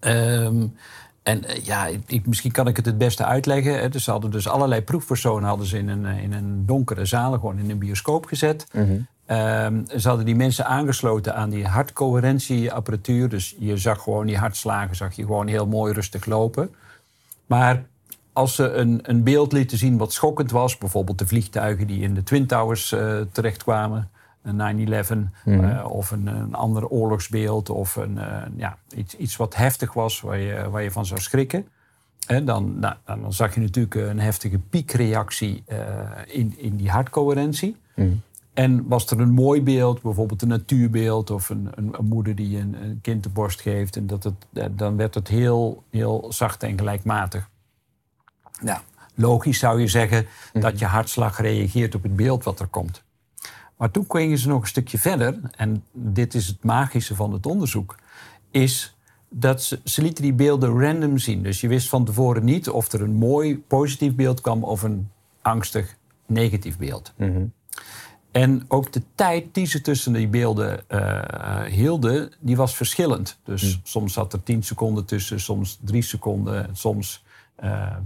Um, 0.00 0.74
en 1.22 1.44
uh, 1.44 1.64
ja, 1.64 1.86
ik, 2.06 2.26
misschien 2.26 2.52
kan 2.52 2.66
ik 2.66 2.76
het 2.76 2.86
het 2.86 2.98
beste 2.98 3.24
uitleggen. 3.24 3.90
Dus 3.90 4.04
ze 4.04 4.10
hadden 4.10 4.30
dus 4.30 4.48
allerlei 4.48 4.82
proefpersonen 4.82 5.48
hadden 5.48 5.66
ze 5.66 5.78
in 5.78 5.88
een, 5.88 6.04
in 6.04 6.32
een 6.32 6.66
donkere 6.66 7.04
zaal, 7.04 7.32
gewoon 7.32 7.58
in 7.58 7.70
een 7.70 7.78
bioscoop 7.78 8.26
gezet. 8.26 8.66
Mm 8.72 8.86
-hmm. 8.86 9.06
Um, 9.30 9.84
ze 9.98 10.08
hadden 10.08 10.26
die 10.26 10.36
mensen 10.36 10.66
aangesloten 10.66 11.34
aan 11.34 11.50
die 11.50 11.66
hartcoherentieapparatuur. 11.66 13.28
Dus 13.28 13.56
je 13.58 13.76
zag 13.76 14.02
gewoon 14.02 14.26
die 14.26 14.38
hartslagen, 14.38 14.96
zag 14.96 15.14
je 15.14 15.22
gewoon 15.22 15.46
heel 15.46 15.66
mooi 15.66 15.92
rustig 15.92 16.24
lopen. 16.24 16.74
Maar 17.46 17.84
als 18.32 18.54
ze 18.54 18.72
een, 18.72 19.00
een 19.02 19.22
beeld 19.22 19.52
lieten 19.52 19.78
zien 19.78 19.96
wat 19.96 20.12
schokkend 20.12 20.50
was, 20.50 20.78
bijvoorbeeld 20.78 21.18
de 21.18 21.26
vliegtuigen 21.26 21.86
die 21.86 22.00
in 22.00 22.14
de 22.14 22.22
Twin 22.22 22.46
Towers 22.46 22.92
uh, 22.92 23.20
terechtkwamen, 23.32 24.10
9-11, 24.46 24.50
mm. 24.50 25.24
uh, 25.44 25.86
of 25.90 26.10
een, 26.10 26.26
een, 26.26 26.54
ander 26.54 26.88
oorlogsbeeld, 26.88 27.70
of 27.70 27.96
een, 27.96 28.16
uh, 28.16 28.42
ja, 28.56 28.78
iets, 28.96 29.16
iets 29.16 29.36
wat 29.36 29.56
heftig 29.56 29.92
was 29.92 30.20
waar 30.20 30.38
je, 30.38 30.70
waar 30.70 30.82
je 30.82 30.90
van 30.90 31.06
zou 31.06 31.20
schrikken. 31.20 31.66
En 32.26 32.44
dan, 32.44 32.78
nou, 32.78 32.94
dan 33.04 33.32
zag 33.32 33.54
je 33.54 33.60
natuurlijk 33.60 33.94
een 33.94 34.20
heftige 34.20 34.58
piekreactie 34.58 35.64
in, 36.26 36.54
in 36.56 36.76
die 36.76 36.90
hartcoherentie. 36.90 37.76
Mm. 37.94 38.22
En 38.58 38.88
was 38.88 39.06
er 39.06 39.20
een 39.20 39.30
mooi 39.30 39.62
beeld, 39.62 40.02
bijvoorbeeld 40.02 40.42
een 40.42 40.48
natuurbeeld 40.48 41.30
of 41.30 41.48
een, 41.48 41.68
een, 41.74 41.94
een 41.98 42.04
moeder 42.04 42.34
die 42.34 42.58
een, 42.58 42.82
een, 42.82 42.98
kind 43.02 43.22
de 43.22 43.28
borst 43.28 43.60
geeft, 43.60 43.96
en 43.96 44.06
dat 44.06 44.24
het, 44.24 44.34
eh, 44.52 44.64
dan 44.70 44.96
werd 44.96 45.14
het 45.14 45.28
heel, 45.28 45.82
heel 45.90 46.26
zacht 46.28 46.62
en 46.62 46.78
gelijkmatig. 46.78 47.48
Nou, 48.60 48.80
logisch 49.14 49.58
zou 49.58 49.80
je 49.80 49.86
zeggen 49.86 50.26
mhm. 50.52 50.62
dat 50.62 50.78
je 50.78 50.84
hartslag 50.84 51.40
reageert 51.40 51.94
op 51.94 52.02
het 52.02 52.16
beeld 52.16 52.44
wat 52.44 52.60
er 52.60 52.66
komt. 52.66 53.02
Maar 53.76 53.90
toen 53.90 54.04
gingen 54.08 54.38
ze 54.38 54.48
nog 54.48 54.60
een 54.60 54.68
stukje 54.68 54.98
verder, 54.98 55.40
en 55.56 55.84
dit 55.92 56.34
is 56.34 56.46
het 56.46 56.64
magische 56.64 57.14
van 57.14 57.32
het 57.32 57.46
onderzoek, 57.46 57.96
is 58.50 58.96
dat 59.28 59.62
ze, 59.62 59.80
ze 59.84 60.02
lieten 60.02 60.22
die 60.22 60.32
beelden 60.32 60.80
random 60.80 61.18
zien. 61.18 61.42
Dus 61.42 61.60
je 61.60 61.68
wist 61.68 61.88
van 61.88 62.04
tevoren 62.04 62.44
niet 62.44 62.68
of 62.68 62.92
er 62.92 63.02
een 63.02 63.14
mooi 63.14 63.58
positief 63.58 64.14
beeld 64.14 64.40
kwam 64.40 64.64
of 64.64 64.82
een 64.82 65.10
angstig 65.42 65.96
negatief 66.26 66.78
beeld. 66.78 67.12
Mm 67.16 67.52
en 68.30 68.64
ook 68.68 68.92
de 68.92 69.02
tijd 69.14 69.54
die 69.54 69.66
ze 69.66 69.80
tussen 69.80 70.12
die 70.12 70.28
beelden 70.28 70.84
uh, 70.88 71.62
hielden, 71.62 72.32
die 72.38 72.56
was 72.56 72.76
verschillend. 72.76 73.38
Dus 73.44 73.62
hmm. 73.62 73.80
soms 73.82 74.12
zat 74.12 74.32
er 74.32 74.42
10 74.42 74.62
seconden 74.62 75.04
tussen, 75.04 75.40
soms 75.40 75.78
3 75.84 76.02
seconden, 76.02 76.76
soms 76.76 77.24
uh, 77.64 77.82
eh, 77.82 77.96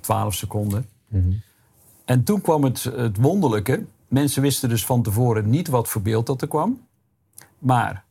12 0.00 0.34
seconden. 0.34 0.88
Hmm. 1.08 1.42
En 2.04 2.24
toen 2.24 2.40
kwam 2.40 2.64
het, 2.64 2.82
het 2.82 3.16
wonderlijke. 3.16 3.84
Mensen 4.08 4.42
wisten 4.42 4.68
dus 4.68 4.86
van 4.86 5.02
tevoren 5.02 5.50
niet 5.50 5.68
wat 5.68 5.88
voor 5.88 6.02
beeld 6.02 6.26
dat 6.26 6.42
er 6.42 6.48
kwam. 6.48 6.80
Maar 7.58 8.04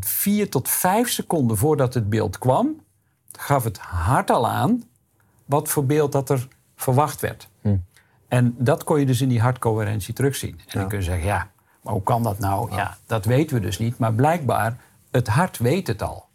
vier 0.00 0.50
tot 0.50 0.68
vijf 0.68 1.08
seconden 1.08 1.56
voordat 1.56 1.94
het 1.94 2.08
beeld 2.08 2.38
kwam, 2.38 2.80
gaf 3.32 3.64
het 3.64 3.78
hart 3.78 4.30
al 4.30 4.48
aan 4.48 4.84
wat 5.44 5.68
voor 5.68 5.86
beeld 5.86 6.12
dat 6.12 6.30
er 6.30 6.48
verwacht 6.76 7.20
werd. 7.20 7.48
Mm. 7.60 7.84
En 8.30 8.54
dat 8.58 8.84
kon 8.84 8.98
je 9.00 9.06
dus 9.06 9.20
in 9.20 9.28
die 9.28 9.40
hartcoherentie 9.40 10.14
terugzien. 10.14 10.60
En 10.66 10.78
dan 10.78 10.88
kun 10.88 10.98
je 10.98 11.04
zeggen, 11.04 11.26
ja, 11.26 11.50
maar 11.82 11.92
hoe 11.92 12.02
kan 12.02 12.22
dat 12.22 12.38
nou? 12.38 12.74
Ja. 12.74 12.96
dat 13.06 13.24
weten 13.24 13.56
we 13.56 13.62
dus 13.62 13.78
niet. 13.78 13.98
Maar 13.98 14.12
blijkbaar, 14.12 14.76
het 15.10 15.28
hart 15.28 15.58
weet 15.58 15.86
het 15.86 16.02
al. 16.02 16.28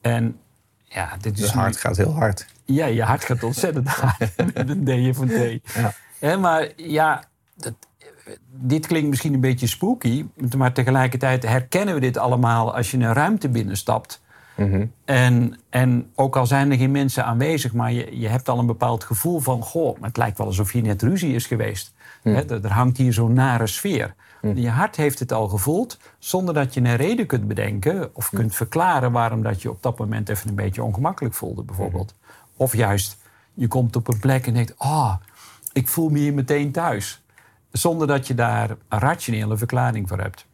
En 0.00 0.40
ja, 0.82 1.16
dit 1.20 1.38
is... 1.38 1.44
Het 1.44 1.52
hart 1.52 1.76
gaat 1.76 1.96
heel 1.96 2.14
hard. 2.14 2.46
Ja, 2.64 2.86
je 2.86 3.02
hart 3.02 3.24
gaat 3.24 3.42
ontzettend 3.42 3.88
hard. 4.00 4.36
dat 4.66 4.86
deed 4.86 5.04
je 5.04 5.14
van 5.14 5.26
thee. 5.26 5.62
Ja. 6.20 6.36
maar 6.36 6.68
ja, 6.76 7.24
dat, 7.54 7.74
dit 8.50 8.86
klinkt 8.86 9.08
misschien 9.08 9.34
een 9.34 9.40
beetje 9.40 9.66
spooky. 9.66 10.26
Maar 10.56 10.72
tegelijkertijd 10.72 11.42
herkennen 11.42 11.94
we 11.94 12.00
dit 12.00 12.16
allemaal 12.16 12.74
als 12.74 12.90
je 12.90 12.96
een 12.96 13.12
ruimte 13.12 13.48
binnenstapt. 13.48 14.22
En, 15.04 15.58
en 15.68 16.10
ook 16.14 16.36
al 16.36 16.46
zijn 16.46 16.70
er 16.70 16.76
geen 16.76 16.90
mensen 16.90 17.24
aanwezig, 17.24 17.72
maar 17.72 17.92
je, 17.92 18.18
je 18.18 18.28
hebt 18.28 18.48
al 18.48 18.58
een 18.58 18.66
bepaald 18.66 19.04
gevoel 19.04 19.40
van... 19.40 19.62
goh, 19.62 19.96
het 20.00 20.16
lijkt 20.16 20.38
wel 20.38 20.46
alsof 20.46 20.70
hier 20.70 20.82
net 20.82 21.02
ruzie 21.02 21.34
is 21.34 21.46
geweest. 21.46 21.94
Hè, 22.22 22.50
er, 22.50 22.64
er 22.64 22.72
hangt 22.72 22.96
hier 22.96 23.12
zo'n 23.12 23.32
nare 23.32 23.66
sfeer. 23.66 24.14
Je 24.54 24.70
hart 24.70 24.96
heeft 24.96 25.18
het 25.18 25.32
al 25.32 25.48
gevoeld, 25.48 25.98
zonder 26.18 26.54
dat 26.54 26.74
je 26.74 26.80
een 26.80 26.96
reden 26.96 27.26
kunt 27.26 27.48
bedenken... 27.48 28.10
of 28.14 28.30
kunt 28.30 28.54
verklaren 28.54 29.12
waarom 29.12 29.42
dat 29.42 29.62
je 29.62 29.70
op 29.70 29.82
dat 29.82 29.98
moment 29.98 30.28
even 30.28 30.48
een 30.48 30.54
beetje 30.54 30.82
ongemakkelijk 30.82 31.34
voelde, 31.34 31.62
bijvoorbeeld. 31.62 32.14
Of 32.56 32.76
juist, 32.76 33.18
je 33.54 33.68
komt 33.68 33.96
op 33.96 34.08
een 34.08 34.18
plek 34.18 34.46
en 34.46 34.54
denkt... 34.54 34.74
ah, 34.78 35.14
ik 35.72 35.88
voel 35.88 36.08
me 36.08 36.18
hier 36.18 36.34
meteen 36.34 36.72
thuis. 36.72 37.22
Zonder 37.70 38.06
dat 38.06 38.26
je 38.26 38.34
daar 38.34 38.70
een 38.88 38.98
rationele 38.98 39.56
verklaring 39.56 40.08
voor 40.08 40.18
hebt. 40.18 40.46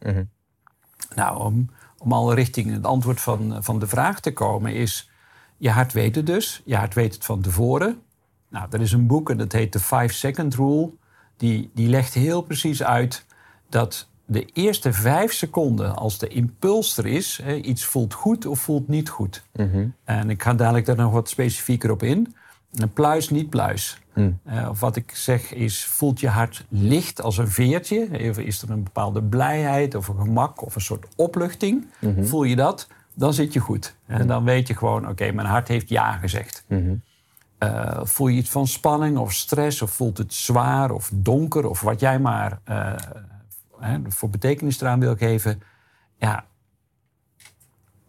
Nou, 1.15 1.39
om, 1.39 1.69
om 2.03 2.13
al 2.13 2.33
richting 2.33 2.71
het 2.73 2.85
antwoord 2.85 3.21
van, 3.21 3.63
van 3.63 3.79
de 3.79 3.87
vraag 3.87 4.19
te 4.19 4.33
komen, 4.33 4.73
is 4.73 5.09
je 5.57 5.69
hart 5.69 5.93
weet 5.93 6.15
het 6.15 6.25
dus. 6.25 6.61
Je 6.65 6.75
hart 6.75 6.93
weet 6.93 7.13
het 7.13 7.25
van 7.25 7.41
tevoren. 7.41 8.01
Nou, 8.49 8.67
er 8.71 8.81
is 8.81 8.91
een 8.91 9.07
boek 9.07 9.29
en 9.29 9.37
dat 9.37 9.51
heet 9.51 9.71
The 9.71 9.79
Five 9.79 10.07
Second 10.13 10.55
Rule. 10.55 10.89
Die, 11.37 11.71
die 11.73 11.89
legt 11.89 12.13
heel 12.13 12.41
precies 12.41 12.83
uit 12.83 13.25
dat 13.69 14.07
de 14.25 14.45
eerste 14.45 14.93
vijf 14.93 15.33
seconden, 15.33 15.95
als 15.95 16.17
de 16.17 16.27
impuls 16.27 16.97
er 16.97 17.05
is, 17.05 17.39
hè, 17.43 17.55
iets 17.55 17.85
voelt 17.85 18.13
goed 18.13 18.45
of 18.45 18.59
voelt 18.59 18.87
niet 18.87 19.09
goed. 19.09 19.43
En 20.03 20.29
ik 20.29 20.43
ga 20.43 20.53
dadelijk 20.53 20.85
daar 20.85 20.95
nog 20.95 21.11
wat 21.11 21.29
specifieker 21.29 21.91
op 21.91 22.03
in. 22.03 22.35
Een 22.75 22.93
pluis, 22.93 23.29
niet 23.29 23.49
pluis. 23.49 23.99
Eh, 24.43 24.67
of 24.69 24.79
wat 24.79 24.95
ik 24.95 25.11
zeg 25.15 25.53
is, 25.53 25.85
voelt 25.85 26.19
je 26.19 26.27
hart 26.27 26.65
licht 26.69 27.21
als 27.21 27.37
een 27.37 27.47
veertje? 27.47 28.17
Even 28.17 28.45
is 28.45 28.61
er 28.61 28.69
een 28.69 28.83
bepaalde 28.83 29.23
blijheid 29.23 29.95
of 29.95 30.07
een 30.07 30.17
gemak 30.17 30.65
of 30.65 30.75
een 30.75 30.81
soort 30.81 31.07
opluchting? 31.15 31.85
Voel 32.21 32.43
je 32.43 32.55
dat? 32.55 32.87
Dan 33.13 33.33
zit 33.33 33.53
je 33.53 33.59
goed. 33.59 33.95
En 34.05 34.27
dan 34.27 34.43
weet 34.43 34.67
je 34.67 34.75
gewoon, 34.75 35.07
oké, 35.09 35.31
mijn 35.31 35.47
hart 35.47 35.67
heeft 35.67 35.89
ja 35.89 36.11
gezegd. 36.11 36.65
Eh, 37.57 37.99
voel 38.03 38.27
je 38.27 38.37
iets 38.37 38.49
van 38.49 38.67
spanning 38.67 39.17
of 39.17 39.33
stress 39.33 39.81
of 39.81 39.91
voelt 39.91 40.17
het 40.17 40.33
zwaar 40.33 40.91
of 40.91 41.11
donker 41.13 41.69
of 41.69 41.81
wat 41.81 41.99
jij 41.99 42.19
maar 42.19 42.59
eh, 42.63 42.93
voor 44.07 44.29
betekenis 44.29 44.81
eraan 44.81 44.99
wil 44.99 45.15
geven? 45.15 45.61
Ja, 46.17 46.45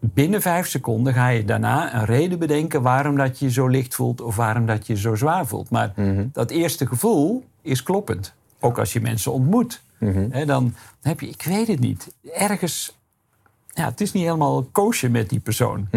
binnen 0.04 0.42
vijf 0.42 0.66
seconden 0.66 1.14
ga 1.14 1.28
je 1.28 1.44
daarna 1.44 1.94
een 1.94 2.04
reden 2.04 2.38
bedenken 2.38 2.82
waarom 2.82 3.16
dat 3.16 3.38
je 3.38 3.44
je 3.44 3.50
zo 3.50 3.66
licht 3.66 3.94
voelt 3.94 4.20
of 4.20 4.36
waarom 4.36 4.66
dat 4.66 4.86
je 4.86 4.92
je 4.92 4.98
zo 4.98 5.14
zwaar 5.14 5.46
voelt. 5.46 5.70
Maar 5.70 5.92
dat 6.32 6.50
eerste 6.50 6.86
gevoel 6.86 7.44
is 7.62 7.82
kloppend. 7.82 8.34
Ook 8.60 8.78
als 8.78 8.92
je 8.92 9.00
mensen 9.00 9.32
ontmoet. 9.32 9.82
Hè, 10.30 10.44
dan 10.44 10.74
heb 11.02 11.20
je, 11.20 11.28
ik 11.28 11.42
weet 11.42 11.66
het 11.66 11.80
niet, 11.80 12.14
ergens, 12.32 12.98
ja, 13.66 13.84
het 13.84 14.00
is 14.00 14.12
niet 14.12 14.24
helemaal 14.24 14.62
koosje 14.62 15.08
met 15.08 15.28
die 15.28 15.40
persoon. 15.40 15.88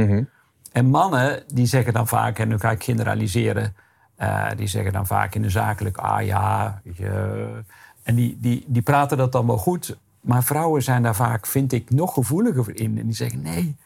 En 0.71 0.85
mannen 0.85 1.43
die 1.53 1.65
zeggen 1.65 1.93
dan 1.93 2.07
vaak, 2.07 2.39
en 2.39 2.47
nu 2.47 2.59
ga 2.59 2.71
ik 2.71 2.83
generaliseren, 2.83 3.75
eh, 4.15 4.47
die 4.57 4.67
zeggen 4.67 4.93
dan 4.93 5.07
vaak 5.07 5.35
in 5.35 5.41
de 5.41 5.49
zakelijk, 5.49 5.97
ah 5.97 6.25
ja, 6.25 6.81
je, 6.83 7.47
en 8.03 8.15
die, 8.15 8.37
die, 8.41 8.63
die 8.67 8.81
praten 8.81 9.17
dat 9.17 9.31
dan 9.31 9.47
wel 9.47 9.57
goed. 9.57 9.97
Maar 10.25 10.43
vrouwen 10.43 10.83
zijn 10.83 11.03
daar 11.03 11.15
vaak, 11.15 11.47
vind 11.47 11.71
ik, 11.71 11.89
nog 11.89 12.13
gevoeliger 12.13 12.63
voor 12.63 12.75
in. 12.75 12.97
En 12.97 13.05
die 13.05 13.15
zeggen, 13.15 13.41
nee, 13.41 13.77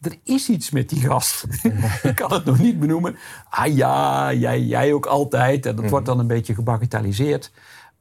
er 0.00 0.18
is 0.24 0.48
iets 0.48 0.70
met 0.70 0.88
die 0.88 1.00
gast. 1.00 1.46
ik 2.02 2.14
kan 2.14 2.32
het 2.32 2.44
nog 2.44 2.58
niet 2.58 2.80
benoemen. 2.80 3.16
Ah 3.50 3.74
ja, 3.74 4.32
jij, 4.32 4.60
jij 4.60 4.92
ook 4.92 5.06
altijd. 5.06 5.66
En 5.66 5.76
dat 5.76 5.90
wordt 5.90 6.06
dan 6.06 6.18
een 6.18 6.26
beetje 6.26 6.54
gebagatelliseerd. 6.54 7.52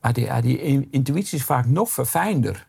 Maar 0.02 0.14
die, 0.14 0.42
die 0.42 0.88
intuïtie 0.92 1.38
is 1.38 1.44
vaak 1.44 1.66
nog 1.66 1.90
verfijnder. 1.90 2.68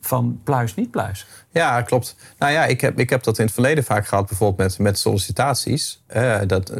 Van 0.00 0.40
pluis, 0.44 0.74
niet 0.74 0.90
pluis. 0.90 1.26
Ja, 1.50 1.82
klopt. 1.82 2.16
Nou 2.38 2.52
ja, 2.52 2.64
ik 2.64 2.80
heb, 2.80 2.98
ik 2.98 3.10
heb 3.10 3.22
dat 3.22 3.38
in 3.38 3.44
het 3.44 3.54
verleden 3.54 3.84
vaak 3.84 4.06
gehad, 4.06 4.26
bijvoorbeeld 4.26 4.68
met, 4.68 4.78
met 4.78 4.98
sollicitaties. 4.98 6.02
Eh, 6.06 6.40
dat, 6.46 6.72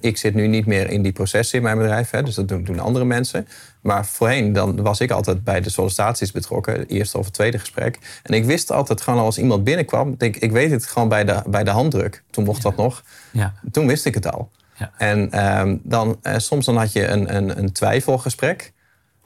ik 0.00 0.16
zit 0.16 0.34
nu 0.34 0.46
niet 0.46 0.66
meer 0.66 0.90
in 0.90 1.02
die 1.02 1.12
processen 1.12 1.58
in 1.58 1.64
mijn 1.64 1.78
bedrijf, 1.78 2.10
hè, 2.10 2.22
dus 2.22 2.34
dat 2.34 2.48
doen, 2.48 2.64
doen 2.64 2.78
andere 2.78 3.04
mensen. 3.04 3.48
Maar 3.80 4.06
voorheen 4.06 4.52
dan 4.52 4.82
was 4.82 5.00
ik 5.00 5.10
altijd 5.10 5.44
bij 5.44 5.60
de 5.60 5.70
sollicitaties 5.70 6.32
betrokken, 6.32 6.78
het 6.78 6.90
eerste 6.90 7.18
of 7.18 7.24
het 7.24 7.34
tweede 7.34 7.58
gesprek. 7.58 7.98
En 8.22 8.34
ik 8.34 8.44
wist 8.44 8.72
altijd 8.72 9.00
gewoon 9.00 9.20
als 9.20 9.38
iemand 9.38 9.64
binnenkwam, 9.64 10.14
ik, 10.18 10.36
ik 10.36 10.52
weet 10.52 10.70
het 10.70 10.86
gewoon 10.86 11.08
bij 11.08 11.24
de, 11.24 11.42
bij 11.46 11.64
de 11.64 11.70
handdruk. 11.70 12.22
Toen 12.30 12.44
mocht 12.44 12.62
dat 12.62 12.76
nog. 12.76 13.02
Ja. 13.30 13.54
Toen 13.70 13.86
wist 13.86 14.04
ik 14.04 14.14
het 14.14 14.32
al. 14.32 14.50
Ja. 14.74 14.92
En 14.96 15.30
ehm, 15.30 15.76
dan, 15.82 16.18
eh, 16.22 16.34
soms 16.36 16.66
dan 16.66 16.76
had 16.76 16.92
je 16.92 17.06
een, 17.06 17.36
een, 17.36 17.58
een 17.58 17.72
twijfelgesprek. 17.72 18.72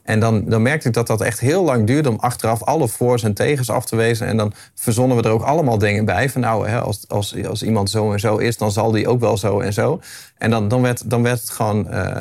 En 0.02 0.21
dan, 0.21 0.44
dan 0.44 0.62
merkte 0.62 0.88
ik 0.88 0.94
dat 0.94 1.06
dat 1.06 1.21
echt 1.21 1.40
heel 1.40 1.64
lang 1.64 1.87
duurde 1.87 2.09
om 2.09 2.18
achteraf 2.18 2.62
alle 2.62 2.88
voor's 2.88 3.23
en 3.23 3.35
tegens 3.35 3.71
af 3.71 3.87
te 3.87 3.97
wezen. 3.97 4.26
En 4.26 4.37
dan 4.37 4.52
verzonnen 4.75 5.16
we 5.16 5.23
er 5.23 5.30
ook 5.30 5.42
allemaal 5.42 5.78
dingen 5.78 6.04
bij. 6.04 6.30
Van 6.30 6.40
nou, 6.40 6.68
hè, 6.68 6.80
als, 6.80 7.09
als, 7.09 7.44
als 7.44 7.62
iemand 7.62 7.90
zo 7.90 8.12
en 8.12 8.21
zo 8.21 8.37
is, 8.37 8.56
dan 8.56 8.73
zal 8.73 8.90
die 8.90 9.09
ook 9.09 9.21
wel 9.21 9.37
zo 9.37 9.61
en 9.61 9.73
zo. 9.73 10.00
En 10.38 10.50
dan, 10.50 10.68
dan, 10.68 10.82
werd, 10.82 11.11
dan 11.11 11.23
werd 11.23 11.40
het 11.40 11.50
gewoon 11.50 11.88
eh 11.90 12.21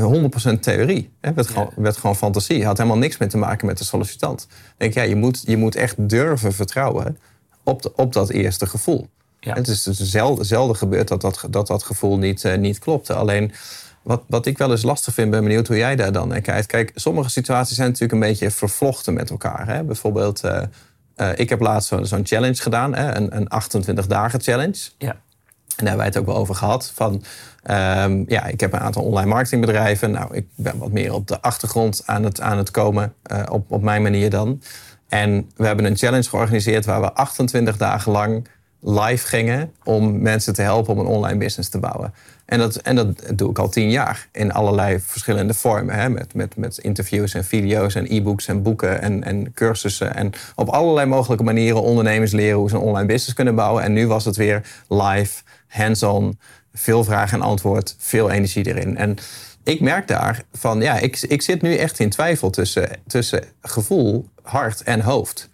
100% 0.00 0.58
theorie. 0.60 1.12
Het 1.20 1.34
werd, 1.34 1.48
gewoon, 1.48 1.70
werd 1.76 1.96
gewoon 1.96 2.16
fantasie. 2.16 2.56
Het 2.56 2.64
had 2.64 2.76
helemaal 2.76 2.98
niks 2.98 3.18
meer 3.18 3.28
te 3.28 3.36
maken 3.36 3.66
met 3.66 3.78
de 3.78 3.84
sollicitant. 3.84 4.46
Denk, 4.76 4.94
ja, 4.94 5.02
je 5.02 5.16
moet, 5.16 5.42
je 5.46 5.56
moet 5.56 5.74
echt 5.74 6.08
durven 6.08 6.52
vertrouwen 6.52 7.18
op, 7.62 7.82
de, 7.82 7.94
op 7.94 8.12
dat 8.12 8.30
eerste 8.30 8.66
gevoel. 8.66 9.08
Ja. 9.40 9.54
Het 9.54 9.68
is 9.68 9.82
dus 9.82 9.98
zelden, 9.98 10.46
zelden 10.46 10.76
gebeurd 10.76 11.08
dat 11.08 11.20
dat, 11.20 11.46
dat, 11.50 11.66
dat 11.66 11.82
gevoel 11.82 12.18
niet, 12.18 12.44
eh, 12.44 12.58
niet 12.58 12.78
klopte. 12.78 13.14
Alleen 13.14 13.52
wat, 14.04 14.22
wat 14.28 14.46
ik 14.46 14.58
wel 14.58 14.70
eens 14.70 14.82
lastig 14.82 15.14
vind, 15.14 15.30
ben 15.30 15.42
benieuwd 15.42 15.66
hoe 15.66 15.76
jij 15.76 15.96
daar 15.96 16.12
dan 16.12 16.28
naar 16.28 16.40
kijkt. 16.40 16.66
Kijk, 16.66 16.92
sommige 16.94 17.30
situaties 17.30 17.76
zijn 17.76 17.88
natuurlijk 17.88 18.12
een 18.12 18.28
beetje 18.28 18.50
vervlochten 18.50 19.14
met 19.14 19.30
elkaar. 19.30 19.66
Hè? 19.66 19.84
Bijvoorbeeld, 19.84 20.40
eh, 20.44 20.62
eh, 21.14 21.28
ik 21.38 21.48
heb 21.48 21.60
laatst 21.60 21.88
zo- 21.88 22.04
zo'n 22.04 22.26
challenge 22.26 22.62
gedaan, 22.62 22.94
hè? 22.94 23.14
een, 23.14 23.36
een 23.36 23.48
28 23.48 24.06
dagen 24.06 24.40
challenge. 24.40 24.90
Ja. 24.98 25.08
En 25.76 25.84
daar 25.84 25.94
hebben 25.94 25.96
wij 25.96 26.06
het 26.06 26.16
ook 26.16 26.26
wel 26.26 26.36
over 26.36 26.54
gehad. 26.54 26.92
Van, 26.94 27.22
ehm, 27.62 28.24
ja, 28.26 28.44
ik 28.46 28.60
heb 28.60 28.72
een 28.72 28.80
aantal 28.80 29.02
online 29.02 29.28
marketingbedrijven. 29.28 30.10
Nou, 30.10 30.34
ik 30.34 30.46
ben 30.54 30.78
wat 30.78 30.92
meer 30.92 31.12
op 31.12 31.26
de 31.28 31.40
achtergrond 31.40 32.02
aan 32.06 32.24
het, 32.24 32.40
aan 32.40 32.58
het 32.58 32.70
komen, 32.70 33.14
eh, 33.22 33.42
op, 33.50 33.70
op 33.72 33.82
mijn 33.82 34.02
manier 34.02 34.30
dan. 34.30 34.62
En 35.08 35.50
we 35.56 35.66
hebben 35.66 35.84
een 35.84 35.96
challenge 35.96 36.28
georganiseerd 36.28 36.84
waar 36.84 37.00
we 37.00 37.12
28 37.12 37.76
dagen 37.76 38.12
lang 38.12 38.48
live 38.80 39.26
gingen 39.26 39.72
om 39.84 40.22
mensen 40.22 40.54
te 40.54 40.62
helpen 40.62 40.92
om 40.92 40.98
een 40.98 41.06
online 41.06 41.38
business 41.38 41.68
te 41.70 41.78
bouwen. 41.78 42.14
En 42.44 42.58
dat, 42.58 42.76
en 42.76 42.96
dat 42.96 43.22
doe 43.34 43.50
ik 43.50 43.58
al 43.58 43.68
tien 43.68 43.90
jaar 43.90 44.28
in 44.32 44.52
allerlei 44.52 45.00
verschillende 45.00 45.54
vormen. 45.54 45.94
Hè? 45.94 46.08
Met, 46.08 46.34
met, 46.34 46.56
met 46.56 46.78
interviews 46.78 47.34
en 47.34 47.44
video's 47.44 47.94
en 47.94 48.06
e-books 48.08 48.48
en 48.48 48.62
boeken 48.62 49.02
en, 49.02 49.24
en 49.24 49.52
cursussen. 49.52 50.14
En 50.14 50.32
op 50.54 50.68
allerlei 50.68 51.06
mogelijke 51.06 51.44
manieren 51.44 51.82
ondernemers 51.82 52.32
leren 52.32 52.58
hoe 52.58 52.68
ze 52.68 52.74
een 52.74 52.82
online 52.82 53.06
business 53.06 53.34
kunnen 53.34 53.54
bouwen. 53.54 53.82
En 53.82 53.92
nu 53.92 54.06
was 54.06 54.24
het 54.24 54.36
weer 54.36 54.62
live, 54.88 55.42
hands-on, 55.68 56.38
veel 56.72 57.04
vraag 57.04 57.32
en 57.32 57.42
antwoord, 57.42 57.96
veel 57.98 58.30
energie 58.30 58.66
erin. 58.66 58.96
En 58.96 59.16
ik 59.64 59.80
merk 59.80 60.08
daar 60.08 60.42
van, 60.52 60.80
ja, 60.80 60.98
ik, 60.98 61.20
ik 61.20 61.42
zit 61.42 61.62
nu 61.62 61.74
echt 61.76 61.98
in 61.98 62.10
twijfel 62.10 62.50
tussen, 62.50 62.88
tussen 63.06 63.44
gevoel, 63.62 64.28
hart 64.42 64.82
en 64.82 65.00
hoofd. 65.00 65.48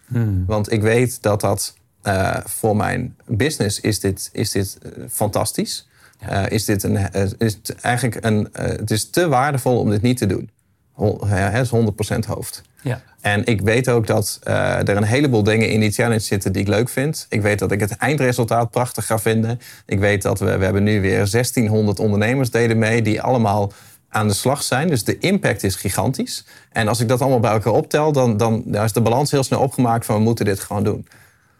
Want 0.47 0.73
ik 0.73 0.82
weet 0.82 1.23
dat 1.23 1.40
dat 1.40 1.75
eh, 2.02 2.37
voor 2.44 2.76
mijn 2.76 3.16
business 3.26 3.80
is 3.80 4.00
dit, 4.00 4.28
is 4.32 4.50
dit 4.50 4.78
eh, 4.82 4.90
fantastisch. 5.11 5.88
Eh, 6.21 6.43
is 6.49 6.65
dit 6.65 6.83
een, 6.83 6.97
eh, 6.97 7.23
is 7.39 7.53
het 7.62 7.75
eigenlijk 7.81 8.25
een, 8.25 8.49
eh, 8.53 8.65
het 8.67 8.91
is 8.91 9.11
te 9.11 9.29
waardevol 9.29 9.79
om 9.79 9.91
dit 9.91 10.03
niet 10.03 10.17
te 10.17 10.27
doen. 10.27 10.50
Hol- 10.93 11.21
Het 11.27 11.62
is 11.65 11.71
100% 11.71 12.25
hoofd. 12.27 12.62
Ja. 12.83 13.00
En 13.21 13.47
ik 13.47 13.61
weet 13.61 13.89
ook 13.89 14.07
dat 14.07 14.39
er 14.43 14.89
een 14.97 15.03
heleboel 15.03 15.43
dingen 15.43 15.69
in 15.71 15.81
die 15.81 15.91
challenge 15.91 16.19
zitten 16.19 16.53
die 16.53 16.62
ik 16.62 16.69
leuk 16.69 16.89
vind. 16.89 17.27
Ik 17.29 17.43
weet 17.43 17.59
dat 17.59 17.73
ik 17.73 17.81
het 17.81 17.97
eindresultaat 17.97 18.71
prachtig 18.71 19.07
ga 19.07 19.19
vinden. 19.19 19.61
Ik 19.87 19.99
weet 19.99 20.23
dat 20.23 20.39
we, 20.39 20.57
we 20.59 20.65
hebben 20.65 20.83
nu 20.83 21.00
weer 21.00 21.27
1600 21.31 21.99
ondernemers 22.00 22.50
deden 22.50 22.79
mee 22.79 23.03
die 23.03 23.23
allemaal 23.23 23.73
aan 24.09 24.29
de 24.29 24.35
slag 24.35 24.62
zijn. 24.62 24.89
Dus 24.89 25.05
de 25.05 25.19
impact 25.19 25.62
is 25.62 25.75
gigantisch. 25.75 26.45
En 26.73 26.89
als 26.89 27.00
ik 27.00 27.09
dat 27.09 27.21
allemaal 27.21 27.41
bij 27.41 27.50
elkaar 27.53 27.73
optel, 27.73 28.12
dan, 28.12 28.37
dan, 28.37 28.62
dan 28.67 28.85
is 28.85 28.93
de 28.93 29.00
balans 29.00 29.31
heel 29.31 29.43
snel 29.45 29.61
opgemaakt 29.61 30.05
van 30.07 30.17
we 30.17 30.23
moeten 30.23 30.45
dit 30.45 30.61
gewoon 30.61 30.85
doen. 30.85 31.07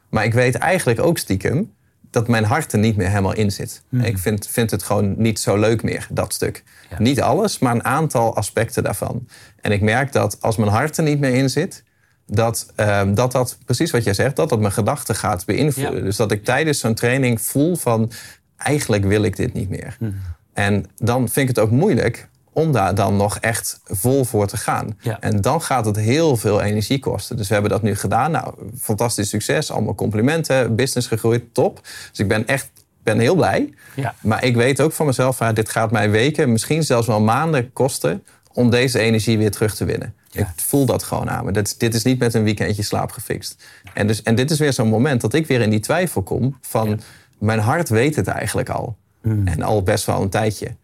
Maar 0.09 0.25
ik 0.25 0.33
weet 0.35 0.55
eigenlijk 0.55 1.01
ook 1.01 1.19
stiekem 1.19 1.73
dat 2.11 2.29
mijn 2.29 2.45
hart 2.45 2.73
er 2.73 2.79
niet 2.79 2.97
meer 2.97 3.09
helemaal 3.09 3.35
in 3.35 3.53
zit. 3.53 3.83
Ik 4.03 4.19
vind, 4.19 4.47
vind 4.47 4.71
het 4.71 4.83
gewoon 4.83 5.15
niet 5.17 5.39
zo 5.39 5.57
leuk 5.57 5.83
meer, 5.83 6.07
dat 6.11 6.33
stuk. 6.33 6.65
Ja. 6.91 6.97
Niet 6.99 7.21
alles, 7.21 7.59
maar 7.59 7.75
een 7.75 7.85
aantal 7.85 8.37
aspecten 8.37 8.83
daarvan. 8.83 9.29
En 9.61 9.73
ik 9.73 9.81
merk 9.81 10.13
dat 10.13 10.37
als 10.41 10.57
mijn 10.57 10.71
hart 10.71 10.97
er 10.97 11.05
niet 11.05 11.21
meer 11.21 11.35
in 11.35 11.51
zit... 11.51 11.85
Dat, 12.27 12.73
ehm, 12.77 13.15
dat 13.15 13.33
dat, 13.33 13.59
precies 13.65 13.91
wat 13.91 14.05
jij 14.05 14.15
zegt, 14.15 14.37
dat 14.37 14.49
dat 14.49 14.61
mijn 14.61 14.73
gedachten 14.73 15.15
gaat 15.15 15.47
beïnvloeden. 15.47 15.99
Ja. 15.99 16.05
Dus 16.05 16.17
dat 16.17 16.33
ik 16.33 16.45
tijdens 16.45 16.79
zo'n 16.79 16.95
training 16.95 17.41
voel 17.41 17.77
van... 17.77 18.13
eigenlijk 18.57 19.05
wil 19.05 19.23
ik 19.23 19.37
dit 19.37 19.53
niet 19.53 19.69
meer. 19.69 19.97
En 20.53 20.85
dan 20.97 21.29
vind 21.29 21.49
ik 21.49 21.57
het 21.57 21.65
ook 21.65 21.71
moeilijk 21.71 22.29
om 22.53 22.73
daar 22.73 22.95
dan 22.95 23.17
nog 23.17 23.39
echt 23.39 23.81
vol 23.85 24.25
voor 24.25 24.47
te 24.47 24.57
gaan. 24.57 24.97
Ja. 25.01 25.21
En 25.21 25.41
dan 25.41 25.63
gaat 25.63 25.85
het 25.85 25.97
heel 25.97 26.37
veel 26.37 26.61
energie 26.61 26.99
kosten. 26.99 27.37
Dus 27.37 27.49
we 27.49 27.53
hebben 27.53 27.71
dat 27.73 27.83
nu 27.83 27.97
gedaan. 27.97 28.31
Nou, 28.31 28.55
fantastisch 28.81 29.29
succes, 29.29 29.71
allemaal 29.71 29.95
complimenten, 29.95 30.77
business 30.77 31.09
gegroeid, 31.09 31.55
top. 31.55 31.81
Dus 32.11 32.19
ik 32.19 32.29
ben 32.29 32.47
echt 32.47 32.71
ben 33.03 33.19
heel 33.19 33.35
blij. 33.35 33.75
Ja. 33.95 34.15
Maar 34.21 34.45
ik 34.45 34.57
weet 34.57 34.81
ook 34.81 34.93
van 34.93 35.07
mezelf, 35.07 35.39
ja, 35.39 35.53
dit 35.53 35.69
gaat 35.69 35.91
mij 35.91 36.11
weken, 36.11 36.53
misschien 36.53 36.83
zelfs 36.83 37.07
wel 37.07 37.21
maanden 37.21 37.73
kosten 37.73 38.25
om 38.53 38.71
deze 38.71 38.99
energie 38.99 39.39
weer 39.39 39.51
terug 39.51 39.75
te 39.75 39.85
winnen. 39.85 40.15
Ja. 40.31 40.41
Ik 40.41 40.47
voel 40.57 40.87
dat 40.87 41.03
gewoon 41.03 41.31
aan 41.31 41.45
me. 41.45 41.53
Dit, 41.53 41.81
dit 41.81 41.95
is 41.95 42.03
niet 42.03 42.19
met 42.19 42.35
een 42.35 42.43
weekendje 42.43 42.83
slaap 42.83 43.11
gefixt. 43.11 43.65
En, 43.95 44.07
dus, 44.07 44.23
en 44.23 44.35
dit 44.35 44.51
is 44.51 44.59
weer 44.59 44.73
zo'n 44.73 44.89
moment 44.89 45.21
dat 45.21 45.35
ik 45.35 45.47
weer 45.47 45.61
in 45.61 45.71
die 45.71 45.81
twijfel 45.81 46.23
kom 46.23 46.59
van... 46.61 47.01
mijn 47.39 47.59
hart 47.59 47.89
weet 47.89 48.17
het 48.17 48.27
eigenlijk 48.27 48.69
al. 48.69 48.97
En 49.45 49.63
al 49.63 49.83
best 49.83 50.05
wel 50.05 50.23
een 50.23 50.29
tijdje. 50.29 50.77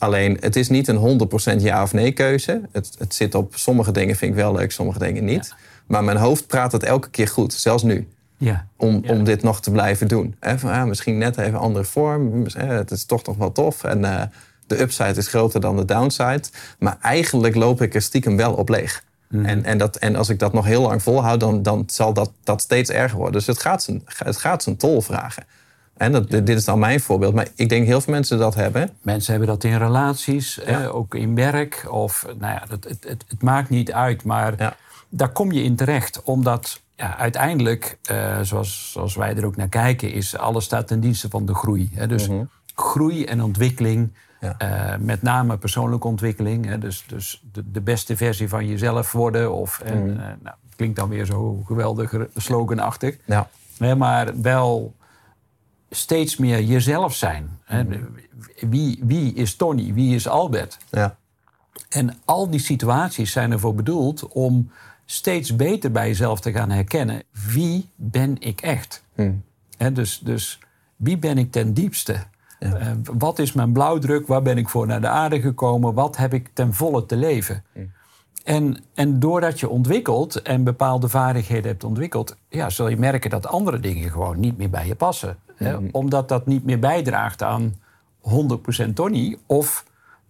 Alleen, 0.00 0.36
het 0.40 0.56
is 0.56 0.68
niet 0.68 0.88
een 0.88 1.20
100% 1.58 1.62
ja 1.62 1.82
of 1.82 1.92
nee 1.92 2.12
keuze. 2.12 2.60
Het, 2.72 2.94
het 2.98 3.14
zit 3.14 3.34
op 3.34 3.56
sommige 3.56 3.92
dingen 3.92 4.16
vind 4.16 4.30
ik 4.30 4.36
wel 4.36 4.52
leuk, 4.54 4.72
sommige 4.72 4.98
dingen 4.98 5.24
niet. 5.24 5.54
Maar 5.86 6.04
mijn 6.04 6.16
hoofd 6.16 6.46
praat 6.46 6.72
het 6.72 6.82
elke 6.82 7.10
keer 7.10 7.28
goed, 7.28 7.52
zelfs 7.52 7.82
nu. 7.82 8.08
Ja. 8.36 8.66
Om, 8.76 9.00
Ja. 9.02 9.12
om 9.12 9.24
dit 9.24 9.42
nog 9.42 9.60
te 9.60 9.70
blijven 9.70 10.08
doen. 10.08 10.36
Van, 10.40 10.70
ah, 10.70 10.84
misschien 10.84 11.18
net 11.18 11.38
even 11.38 11.52
een 11.52 11.58
andere 11.60 11.84
vorm. 11.84 12.46
Het 12.56 12.90
is 12.90 13.04
toch 13.04 13.24
nog 13.24 13.36
wel 13.36 13.52
tof. 13.52 13.84
En 13.84 14.04
eh, 14.04 14.22
de 14.66 14.80
upside 14.80 15.14
is 15.14 15.28
groter 15.28 15.60
dan 15.60 15.76
de 15.76 15.84
downside. 15.84 16.42
Maar 16.78 16.96
eigenlijk 17.00 17.54
loop 17.54 17.82
ik 17.82 17.94
er 17.94 18.02
stiekem 18.02 18.36
wel 18.36 18.52
op 18.52 18.68
leeg. 18.68 19.04
En, 19.30 19.64
en, 19.64 19.78
dat, 19.78 19.96
en 19.96 20.16
als 20.16 20.28
ik 20.28 20.38
dat 20.38 20.52
nog 20.52 20.64
heel 20.64 20.82
lang 20.82 21.02
volhoud, 21.02 21.40
dan, 21.40 21.62
dan 21.62 21.84
zal 21.86 22.12
dat, 22.12 22.30
dat 22.44 22.60
steeds 22.60 22.90
erger 22.90 23.16
worden. 23.16 23.34
Dus 23.34 23.46
het 23.46 23.60
gaat 23.60 23.82
zijn, 23.82 24.02
het 24.04 24.36
gaat 24.36 24.62
zijn 24.62 24.76
tol 24.76 25.00
vragen. 25.00 25.44
En 26.00 26.12
dat, 26.12 26.30
dit 26.30 26.48
is 26.48 26.64
dan 26.64 26.78
mijn 26.78 27.00
voorbeeld. 27.00 27.34
Maar 27.34 27.48
ik 27.54 27.68
denk 27.68 27.86
heel 27.86 28.00
veel 28.00 28.12
mensen 28.12 28.38
dat 28.38 28.54
hebben. 28.54 28.90
Mensen 29.02 29.30
hebben 29.30 29.48
dat 29.50 29.64
in 29.64 29.76
relaties, 29.76 30.60
ook 30.92 31.14
in 31.14 31.34
werk. 31.34 31.84
Of, 31.90 32.26
nou 32.38 32.52
ja, 32.52 32.62
dat, 32.68 32.84
het, 32.84 33.04
het, 33.08 33.24
het 33.28 33.42
maakt 33.42 33.70
niet 33.70 33.92
uit, 33.92 34.24
maar 34.24 34.54
Ja. 34.58 34.76
daar 35.08 35.28
kom 35.28 35.52
je 35.52 35.62
in 35.62 35.76
terecht. 35.76 36.22
Omdat 36.22 36.80
ja, 36.96 37.16
uiteindelijk, 37.16 37.98
eh, 38.04 38.40
zoals, 38.42 38.90
zoals 38.92 39.14
wij 39.14 39.36
er 39.36 39.44
ook 39.46 39.56
naar 39.56 39.68
kijken, 39.68 40.12
is 40.12 40.36
alles 40.36 40.64
staat 40.64 40.86
ten 40.86 41.00
dienste 41.00 41.28
van 41.28 41.46
de 41.46 41.54
groei. 41.54 41.90
Hè. 41.94 42.06
Dus 42.06 42.28
groei 42.74 43.24
en 43.24 43.42
ontwikkeling, 43.42 44.12
Ja. 44.40 44.54
eh, 44.58 44.98
met 44.98 45.22
name 45.22 45.56
persoonlijke 45.56 46.06
ontwikkeling. 46.06 46.66
Hè. 46.66 46.78
Dus, 46.78 47.04
dus 47.06 47.42
de, 47.52 47.70
de 47.70 47.80
beste 47.80 48.16
versie 48.16 48.48
van 48.48 48.66
jezelf 48.66 49.12
worden. 49.12 49.52
Of, 49.52 49.80
en, 49.84 50.20
eh, 50.20 50.26
nou, 50.42 50.56
klinkt 50.76 50.96
dan 50.96 51.08
weer 51.08 51.24
zo 51.24 51.62
geweldig 51.66 52.14
sloganachtig. 52.36 53.16
Ja, 53.24 53.48
maar 53.96 54.40
wel 54.40 54.94
steeds 55.90 56.36
meer 56.36 56.62
jezelf 56.62 57.14
zijn. 57.14 57.58
Hè. 57.64 57.84
Wie, 58.68 59.00
wie 59.02 59.34
is 59.34 59.54
Tony? 59.54 59.94
Wie 59.94 60.14
is 60.14 60.28
Albert? 60.28 60.78
ja, 60.90 61.16
En 61.88 62.16
al 62.24 62.50
die 62.50 62.60
situaties 62.60 63.32
zijn 63.32 63.52
ervoor 63.52 63.74
bedoeld 63.74 64.28
om 64.28 64.70
steeds 65.04 65.56
beter 65.56 65.90
bij 65.90 66.06
jezelf 66.06 66.40
te 66.40 66.52
gaan 66.52 66.70
herkennen. 66.70 67.22
Wie 67.48 67.88
ben 67.94 68.36
ik 68.38 68.60
echt? 68.60 69.02
Hè, 69.76 69.92
dus, 69.92 70.18
dus 70.18 70.58
wie 70.96 71.18
ben 71.18 71.38
ik 71.38 71.52
ten 71.52 71.74
diepste? 71.74 72.16
Eh, 72.58 72.70
wat 73.02 73.38
is 73.38 73.52
mijn 73.52 73.72
blauwdruk? 73.72 74.26
Waar 74.26 74.42
ben 74.42 74.58
ik 74.58 74.68
voor 74.68 74.86
naar 74.86 75.00
de 75.00 75.08
aarde 75.08 75.40
gekomen? 75.40 75.94
Wat 75.94 76.16
heb 76.16 76.34
ik 76.34 76.50
ten 76.52 76.74
volle 76.74 77.06
te 77.06 77.16
leven? 77.16 77.64
En, 78.44 78.84
en 78.94 79.18
doordat 79.18 79.60
je 79.60 79.68
ontwikkelt 79.68 80.42
en 80.42 80.64
bepaalde 80.64 81.08
vaardigheden 81.08 81.70
hebt 81.70 81.84
ontwikkeld, 81.84 82.36
ja, 82.48 82.70
zul 82.70 82.88
je 82.88 82.96
merken 82.96 83.30
dat 83.30 83.46
andere 83.46 83.80
dingen 83.80 84.10
gewoon 84.10 84.40
niet 84.40 84.58
meer 84.58 84.70
bij 84.70 84.86
je 84.86 84.94
passen. 84.94 85.38
Hè? 85.64 85.76
Omdat 85.90 86.28
dat 86.28 86.46
niet 86.46 86.64
meer 86.64 86.78
bijdraagt 86.78 87.42
aan 87.42 87.74
100% 88.88 88.92
Tony. 88.94 89.38
Of 89.46 89.84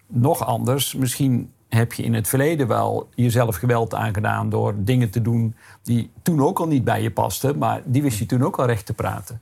nog 0.06 0.46
anders, 0.46 0.94
misschien 0.94 1.52
heb 1.68 1.92
je 1.92 2.02
in 2.02 2.14
het 2.14 2.28
verleden 2.28 2.66
wel 2.66 3.08
jezelf 3.14 3.56
geweld 3.56 3.94
aangedaan 3.94 4.48
door 4.48 4.74
dingen 4.76 5.10
te 5.10 5.22
doen 5.22 5.54
die 5.82 6.10
toen 6.22 6.42
ook 6.42 6.58
al 6.58 6.66
niet 6.66 6.84
bij 6.84 7.02
je 7.02 7.10
pasten, 7.10 7.58
maar 7.58 7.82
die 7.84 8.02
wist 8.02 8.18
je 8.18 8.26
toen 8.26 8.42
ook 8.42 8.58
al 8.58 8.66
recht 8.66 8.86
te 8.86 8.94
praten. 8.94 9.38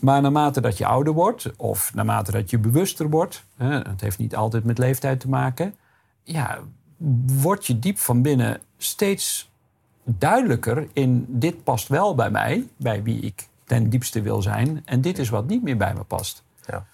Maar 0.00 0.22
naarmate 0.22 0.60
dat 0.60 0.78
je 0.78 0.86
ouder 0.86 1.12
wordt, 1.12 1.56
of 1.56 1.94
naarmate 1.94 2.30
dat 2.30 2.50
je 2.50 2.58
bewuster 2.58 3.10
wordt, 3.10 3.44
hè, 3.56 3.78
het 3.78 4.00
heeft 4.00 4.18
niet 4.18 4.36
altijd 4.36 4.64
met 4.64 4.78
leeftijd 4.78 5.20
te 5.20 5.28
maken, 5.28 5.74
ja, 6.22 6.58
word 7.40 7.66
je 7.66 7.78
diep 7.78 7.98
van 7.98 8.22
binnen 8.22 8.60
steeds 8.76 9.50
duidelijker 10.04 10.88
in 10.92 11.26
dit 11.28 11.64
past 11.64 11.88
wel 11.88 12.14
bij 12.14 12.30
mij, 12.30 12.66
bij 12.76 13.02
wie 13.02 13.20
ik 13.20 13.48
ten 13.66 13.90
diepste 13.90 14.22
wil 14.22 14.42
zijn, 14.42 14.82
en 14.84 15.00
dit 15.00 15.18
is 15.18 15.28
wat 15.28 15.46
niet 15.46 15.62
meer 15.62 15.76
bij 15.76 15.94
me 15.94 16.02
past. 16.02 16.44
ja. 16.66 16.86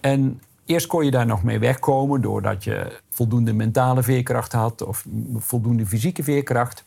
En 0.00 0.40
eerst 0.64 0.86
kon 0.86 1.04
je 1.04 1.10
daar 1.10 1.26
nog 1.26 1.42
mee 1.42 1.58
wegkomen 1.58 2.20
doordat 2.20 2.64
je 2.64 3.00
voldoende 3.08 3.52
mentale 3.52 4.02
veerkracht 4.02 4.52
had 4.52 4.82
of 4.82 5.06
voldoende 5.34 5.86
fysieke 5.86 6.22
veerkracht. 6.22 6.84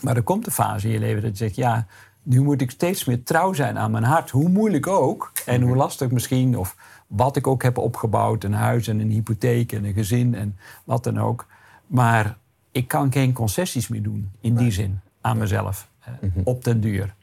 Maar 0.00 0.16
er 0.16 0.22
komt 0.22 0.46
een 0.46 0.52
fase 0.52 0.86
in 0.86 0.92
je 0.92 0.98
leven 0.98 1.22
dat 1.22 1.30
je 1.30 1.44
zegt, 1.44 1.56
ja, 1.56 1.86
nu 2.22 2.42
moet 2.42 2.60
ik 2.60 2.70
steeds 2.70 3.04
meer 3.04 3.22
trouw 3.22 3.52
zijn 3.52 3.78
aan 3.78 3.90
mijn 3.90 4.04
hart. 4.04 4.30
Hoe 4.30 4.48
moeilijk 4.48 4.86
ook 4.86 5.32
en 5.46 5.62
hoe 5.62 5.76
lastig 5.76 6.10
misschien, 6.10 6.58
of 6.58 6.76
wat 7.06 7.36
ik 7.36 7.46
ook 7.46 7.62
heb 7.62 7.78
opgebouwd, 7.78 8.44
een 8.44 8.52
huis 8.52 8.88
en 8.88 9.00
een 9.00 9.10
hypotheek 9.10 9.72
en 9.72 9.84
een 9.84 9.92
gezin 9.92 10.34
en 10.34 10.56
wat 10.84 11.04
dan 11.04 11.20
ook. 11.20 11.46
Maar 11.86 12.36
ik 12.72 12.88
kan 12.88 13.12
geen 13.12 13.32
concessies 13.32 13.88
meer 13.88 14.02
doen 14.02 14.30
in 14.40 14.56
die 14.56 14.70
zin 14.70 15.00
aan 15.20 15.38
mezelf, 15.38 15.88
eh, 16.00 16.12
op 16.44 16.64
den 16.64 16.80
duur. 16.80 17.14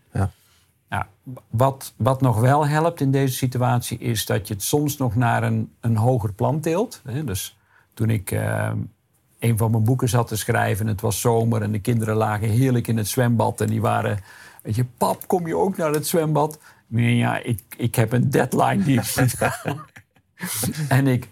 Ja, 0.89 1.07
wat, 1.49 1.93
wat 1.97 2.21
nog 2.21 2.39
wel 2.39 2.67
helpt 2.67 3.01
in 3.01 3.11
deze 3.11 3.33
situatie 3.33 3.97
is 3.97 4.25
dat 4.25 4.47
je 4.47 4.53
het 4.53 4.63
soms 4.63 4.97
nog 4.97 5.15
naar 5.15 5.43
een, 5.43 5.71
een 5.79 5.95
hoger 5.95 6.33
plan 6.33 6.59
tilt. 6.59 7.01
Dus 7.25 7.57
toen 7.93 8.09
ik 8.09 8.31
eh, 8.31 8.71
een 9.39 9.57
van 9.57 9.71
mijn 9.71 9.83
boeken 9.83 10.09
zat 10.09 10.27
te 10.27 10.35
schrijven, 10.35 10.87
het 10.87 11.01
was 11.01 11.21
zomer 11.21 11.61
en 11.61 11.71
de 11.71 11.79
kinderen 11.79 12.15
lagen 12.15 12.49
heerlijk 12.49 12.87
in 12.87 12.97
het 12.97 13.07
zwembad 13.07 13.61
en 13.61 13.67
die 13.67 13.81
waren, 13.81 14.19
weet 14.63 14.75
je, 14.75 14.85
pap, 14.97 15.27
kom 15.27 15.47
je 15.47 15.57
ook 15.57 15.77
naar 15.77 15.91
het 15.91 16.07
zwembad? 16.07 16.59
Nee, 16.87 17.15
ja, 17.15 17.37
ik, 17.37 17.61
ik 17.77 17.95
heb 17.95 18.11
een 18.11 18.29
deadline 18.29 18.83
die 18.83 19.01
en 20.89 21.07
ik 21.07 21.27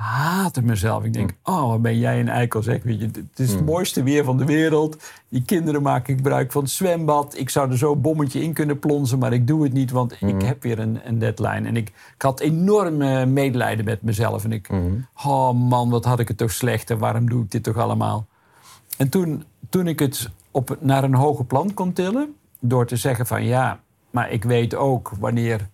haatte 0.00 0.62
mezelf. 0.62 1.04
Ik 1.04 1.12
denk, 1.12 1.30
oh, 1.42 1.68
wat 1.68 1.82
ben 1.82 1.98
jij 1.98 2.20
een 2.20 2.28
eikel 2.28 2.62
zeg. 2.62 2.82
Weet 2.82 3.00
je, 3.00 3.06
het 3.06 3.38
is 3.38 3.52
het 3.52 3.64
mooiste 3.64 4.02
weer 4.02 4.24
van 4.24 4.36
de 4.36 4.44
wereld. 4.44 4.96
Die 5.28 5.42
kinderen 5.42 5.82
maken 5.82 6.16
gebruik 6.16 6.52
van 6.52 6.62
het 6.62 6.70
zwembad. 6.70 7.38
Ik 7.38 7.50
zou 7.50 7.70
er 7.70 7.78
zo 7.78 7.92
een 7.92 8.00
bommetje 8.00 8.42
in 8.42 8.52
kunnen 8.52 8.78
plonzen, 8.78 9.18
maar 9.18 9.32
ik 9.32 9.46
doe 9.46 9.62
het 9.62 9.72
niet, 9.72 9.90
want 9.90 10.16
ik 10.20 10.42
heb 10.42 10.62
weer 10.62 10.78
een, 10.78 11.00
een 11.04 11.18
deadline. 11.18 11.68
En 11.68 11.76
ik, 11.76 11.88
ik 11.88 12.22
had 12.22 12.40
enorm 12.40 13.02
eh, 13.02 13.24
medelijden 13.24 13.84
met 13.84 14.02
mezelf. 14.02 14.44
En 14.44 14.52
ik, 14.52 14.68
oh 15.24 15.52
man, 15.52 15.90
wat 15.90 16.04
had 16.04 16.20
ik 16.20 16.28
het 16.28 16.36
toch 16.36 16.52
slecht 16.52 16.90
en 16.90 16.98
waarom 16.98 17.28
doe 17.28 17.42
ik 17.42 17.50
dit 17.50 17.62
toch 17.62 17.76
allemaal? 17.76 18.26
En 18.96 19.08
toen, 19.08 19.44
toen 19.68 19.86
ik 19.86 19.98
het 19.98 20.30
op, 20.50 20.76
naar 20.80 21.04
een 21.04 21.14
hoger 21.14 21.44
plan 21.44 21.74
kon 21.74 21.92
tillen, 21.92 22.34
door 22.60 22.86
te 22.86 22.96
zeggen 22.96 23.26
van 23.26 23.44
ja, 23.44 23.80
maar 24.10 24.30
ik 24.30 24.44
weet 24.44 24.74
ook 24.74 25.12
wanneer 25.18 25.68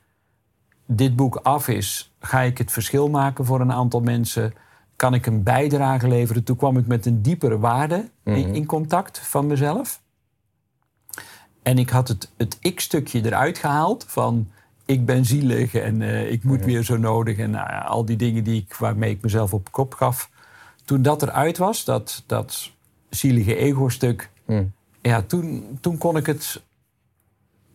dit 0.87 1.17
boek 1.17 1.37
af 1.37 1.69
is, 1.69 2.15
ga 2.21 2.41
ik 2.41 2.59
het 2.59 2.73
verschil 2.73 3.09
maken 3.09 3.45
voor 3.45 3.61
een 3.61 3.73
aantal 3.73 4.01
mensen. 4.01 4.55
Kan 4.97 5.15
ik 5.15 5.27
een 5.27 5.43
bijdrage 5.43 6.09
leveren? 6.09 6.45
Toen 6.45 6.57
kwam 6.57 6.79
ik 6.79 6.87
met 6.87 7.07
een 7.07 7.23
diepere 7.23 7.59
waarde 7.59 8.09
in, 8.25 8.55
in 8.55 8.67
contact 8.67 9.19
van 9.19 9.47
mezelf. 9.47 10.01
En 11.63 11.79
ik 11.79 11.91
had 11.91 12.09
het, 12.09 12.33
het 12.37 12.57
ik-stukje 12.61 13.25
eruit 13.25 13.59
gehaald 13.59 14.05
van 14.09 14.49
ik 14.85 15.05
ben 15.05 15.25
zielig 15.25 15.75
en 15.75 16.03
eh, 16.03 16.31
ik 16.31 16.45
moet 16.45 16.65
weer 16.65 16.83
zo 16.83 16.97
nodig. 16.97 17.39
En 17.39 17.51
nou 17.51 17.85
al 17.85 18.05
die 18.05 18.17
dingen 18.17 18.45
die 18.45 18.63
ik, 18.63 18.75
waarmee 18.75 19.11
ik 19.11 19.23
mezelf 19.23 19.55
op 19.55 19.73
kop 19.73 19.95
gaf. 19.95 20.31
Toen 20.85 21.03
dat 21.03 21.23
eruit 21.23 21.59
was, 21.59 21.85
dat, 21.85 22.23
dat 22.27 22.71
zielige 23.09 23.57
ego-stuk, 23.57 24.31
ja, 25.03 25.23
toen, 25.23 25.79
toen 25.81 25.99
kon 25.99 26.17
ik 26.17 26.27
het 26.27 26.63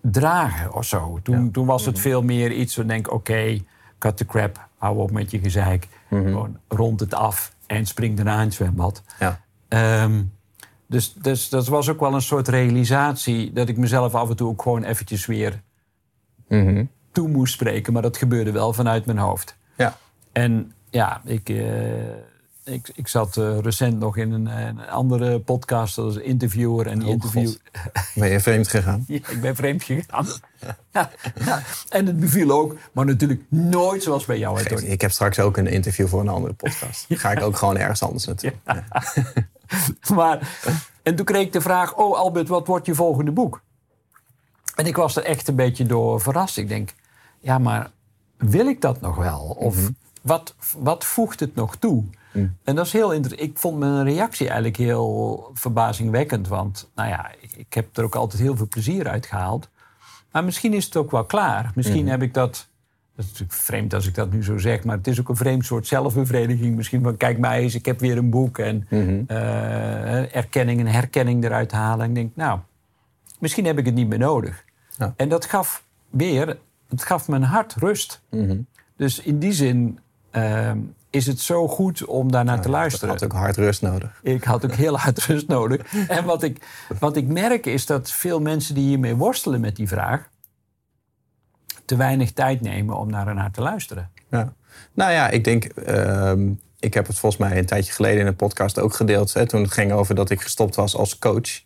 dragen 0.01 0.73
of 0.73 0.85
zo. 0.85 1.19
Toen, 1.23 1.51
toen 1.51 1.65
was 1.65 1.85
het 1.85 1.99
veel 1.99 2.21
meer 2.21 2.51
iets 2.51 2.75
van 2.75 2.87
denk, 2.87 3.11
oké, 3.11 3.57
cut 3.99 4.17
the 4.17 4.25
crap, 4.25 4.67
hou 4.77 4.97
op 4.97 5.11
met 5.11 5.31
je 5.31 5.39
gezeik. 5.39 5.87
Gewoon 6.09 6.57
rond 6.67 6.99
het 6.99 7.13
af 7.13 7.55
en 7.67 7.85
spring 7.85 8.15
daarna 8.15 8.37
in 8.37 8.45
het 8.45 8.53
zwembad. 8.53 9.03
Ja. 9.19 9.39
Ehm, 9.67 10.21
dus, 10.87 11.13
dus 11.13 11.49
dat 11.49 11.67
was 11.67 11.89
ook 11.89 11.99
wel 11.99 12.13
een 12.13 12.21
soort 12.21 12.47
realisatie 12.47 13.53
dat 13.53 13.69
ik 13.69 13.77
mezelf 13.77 14.15
af 14.15 14.29
en 14.29 14.35
toe 14.35 14.49
ook 14.49 14.61
gewoon 14.61 14.83
eventjes 14.83 15.25
weer 15.25 15.61
Mhm. 16.47 16.85
toe 17.11 17.27
moest 17.27 17.53
spreken. 17.53 17.93
Maar 17.93 18.01
dat 18.01 18.17
gebeurde 18.17 18.51
wel 18.51 18.73
vanuit 18.73 19.05
mijn 19.05 19.17
hoofd. 19.17 19.57
Ja. 19.77 19.97
En 20.31 20.73
ja, 20.89 21.21
ik, 21.25 21.49
eh, 21.49 21.57
ik, 22.63 22.91
ik 22.95 23.07
zat 23.07 23.37
eh, 23.37 23.59
recent 23.59 23.99
nog 23.99 24.17
in 24.17 24.31
een, 24.31 24.45
een 24.45 24.87
andere 24.89 25.39
podcast 25.39 25.97
als 25.97 26.15
interviewer. 26.15 26.87
En 26.87 26.99
die 26.99 27.07
Oh, 27.07 27.13
interview, 27.13 27.47
God. 27.47 27.59
Ben 28.15 28.29
je 28.29 28.39
vreemd 28.39 28.67
gegaan? 28.67 29.03
Ja, 29.07 29.15
ik 29.15 29.41
ben 29.41 29.55
vreemd 29.55 29.83
gegaan. 29.83 30.25
ja, 30.93 31.09
ja. 31.45 31.61
En 31.89 32.05
het 32.05 32.19
beviel 32.19 32.51
ook, 32.51 32.75
maar 32.91 33.05
natuurlijk 33.05 33.41
nooit 33.49 34.03
zoals 34.03 34.25
bij 34.25 34.37
jou. 34.37 34.61
Ik 34.61 35.01
heb 35.01 35.11
straks 35.11 35.39
ook 35.39 35.57
een 35.57 35.67
interview 35.67 36.07
voor 36.07 36.19
een 36.19 36.27
andere 36.27 36.53
podcast. 36.53 37.05
Ga 37.09 37.31
ik 37.31 37.41
ook 37.41 37.57
gewoon 37.57 37.77
ergens 37.77 38.03
anders 38.03 38.25
naartoe. 38.25 38.53
Ja. 38.65 38.85
Maar, 40.15 40.59
en 41.03 41.15
toen 41.15 41.25
kreeg 41.25 41.45
ik 41.45 41.53
de 41.53 41.61
vraag: 41.61 41.95
Oh, 41.95 42.17
Albert, 42.17 42.47
wat 42.47 42.67
wordt 42.67 42.85
je 42.85 42.95
volgende 42.95 43.31
boek? 43.31 43.61
En 44.75 44.85
ik 44.85 44.95
was 44.95 45.15
er 45.15 45.23
echt 45.23 45.47
een 45.47 45.55
beetje 45.55 45.85
door 45.85 46.21
verrast. 46.21 46.57
Ik 46.57 46.67
denk: 46.67 46.93
Ja, 47.39 47.57
maar 47.57 47.91
wil 48.37 48.67
ik 48.67 48.81
dat 48.81 49.01
nog 49.01 49.15
wel? 49.15 49.55
Of 49.59 49.89
wat, 50.21 50.55
wat 50.77 51.05
voegt 51.05 51.39
het 51.39 51.55
nog 51.55 51.75
toe? 51.75 52.03
En 52.63 52.75
dat 52.75 52.85
is 52.85 52.93
heel 52.93 53.11
interessant. 53.13 53.49
Ik 53.49 53.57
vond 53.57 53.79
mijn 53.79 54.03
reactie 54.03 54.45
eigenlijk 54.45 54.77
heel 54.77 55.49
verbazingwekkend. 55.53 56.47
Want, 56.47 56.89
nou 56.95 57.09
ja, 57.09 57.31
ik, 57.57 57.73
heb 57.73 57.97
er 57.97 58.03
ook 58.03 58.15
altijd 58.15 58.41
heel 58.41 58.55
veel 58.55 58.67
plezier 58.67 59.07
uit 59.07 59.25
gehaald. 59.25 59.69
Maar 60.31 60.43
misschien 60.43 60.73
is 60.73 60.85
het 60.85 60.95
ook 60.95 61.11
wel 61.11 61.25
klaar. 61.25 61.71
Misschien 61.75 62.07
heb 62.07 62.21
ik 62.21 62.33
dat. 62.33 62.69
Dat 63.15 63.25
is 63.25 63.31
natuurlijk 63.31 63.59
vreemd 63.59 63.93
als 63.93 64.07
ik 64.07 64.15
dat 64.15 64.31
nu 64.31 64.43
zo 64.43 64.57
zeg, 64.57 64.83
maar 64.83 64.97
het 64.97 65.07
is 65.07 65.19
ook 65.19 65.29
een 65.29 65.35
vreemd 65.35 65.65
soort 65.65 65.87
zelfbevrediging. 65.87 66.75
Misschien 66.75 67.03
van, 67.03 67.17
kijk 67.17 67.37
mij 67.37 67.61
eens, 67.61 67.75
ik 67.75 67.85
heb 67.85 67.99
weer 67.99 68.17
een 68.17 68.29
boek. 68.29 68.57
En 68.57 68.85
eh, 69.27 70.35
erkenning 70.35 70.79
en 70.79 70.87
herkenning 70.87 71.43
eruit 71.43 71.71
halen. 71.71 72.03
En 72.03 72.09
ik 72.09 72.15
denk, 72.15 72.35
nou, 72.35 72.59
misschien 73.39 73.65
heb 73.65 73.77
ik 73.77 73.85
het 73.85 73.93
niet 73.93 74.07
meer 74.07 74.19
nodig. 74.19 74.65
Ja. 74.97 75.13
En 75.17 75.29
dat 75.29 75.45
gaf 75.45 75.83
weer 76.09 76.57
het 76.89 77.03
gaf 77.03 77.27
mijn 77.27 77.43
hart 77.43 77.73
rust. 77.73 78.21
Mhm. 78.29 78.57
Dus 78.95 79.19
in 79.19 79.39
die 79.39 79.53
zin 79.53 79.99
ehm, 80.31 80.77
is 81.09 81.27
het 81.27 81.39
zo 81.39 81.67
goed 81.67 82.05
om 82.05 82.31
daarnaar 82.31 82.61
te 82.61 82.67
Je 82.67 82.73
luisteren. 82.73 83.09
had 83.09 83.23
ook 83.23 83.31
hard 83.31 83.57
rust 83.57 83.81
nodig. 83.81 84.19
Ik 84.23 84.43
had 84.43 84.65
ook 84.65 84.73
heel 84.73 84.97
hard 84.97 85.25
rust 85.25 85.47
nodig. 85.47 85.93
En 86.07 86.25
wat 86.25 86.43
ik, 86.43 86.65
wat 86.99 87.15
ik 87.15 87.27
merk 87.27 87.65
is 87.65 87.85
dat 87.85 88.11
veel 88.11 88.39
mensen 88.41 88.75
die 88.75 88.87
hiermee 88.87 89.15
worstelen 89.15 89.61
met 89.61 89.75
die 89.75 89.87
vraag... 89.87 90.29
te 91.85 91.95
weinig 91.95 92.31
tijd 92.31 92.61
nemen 92.61 92.97
om 92.97 93.09
naar 93.09 93.51
te 93.51 93.61
luisteren. 93.61 94.09
Ja. 94.29 94.53
Nou 94.93 95.11
ja, 95.11 95.29
ik 95.29 95.43
denk. 95.43 95.63
ehm, 95.65 96.49
ik 96.79 96.93
heb 96.93 97.07
het 97.07 97.19
volgens 97.19 97.41
mij 97.41 97.57
een 97.57 97.65
tijdje 97.65 97.91
geleden 97.93 98.19
in 98.19 98.27
een 98.27 98.35
podcast 98.35 98.79
ook 98.79 98.93
gedeeld. 98.93 99.33
Hè, 99.33 99.47
toen 99.47 99.61
het 99.61 99.71
ging 99.71 99.91
over 99.91 100.15
dat 100.15 100.29
ik 100.29 100.41
gestopt 100.41 100.75
was 100.75 100.95
als 100.95 101.19
coach. 101.19 101.61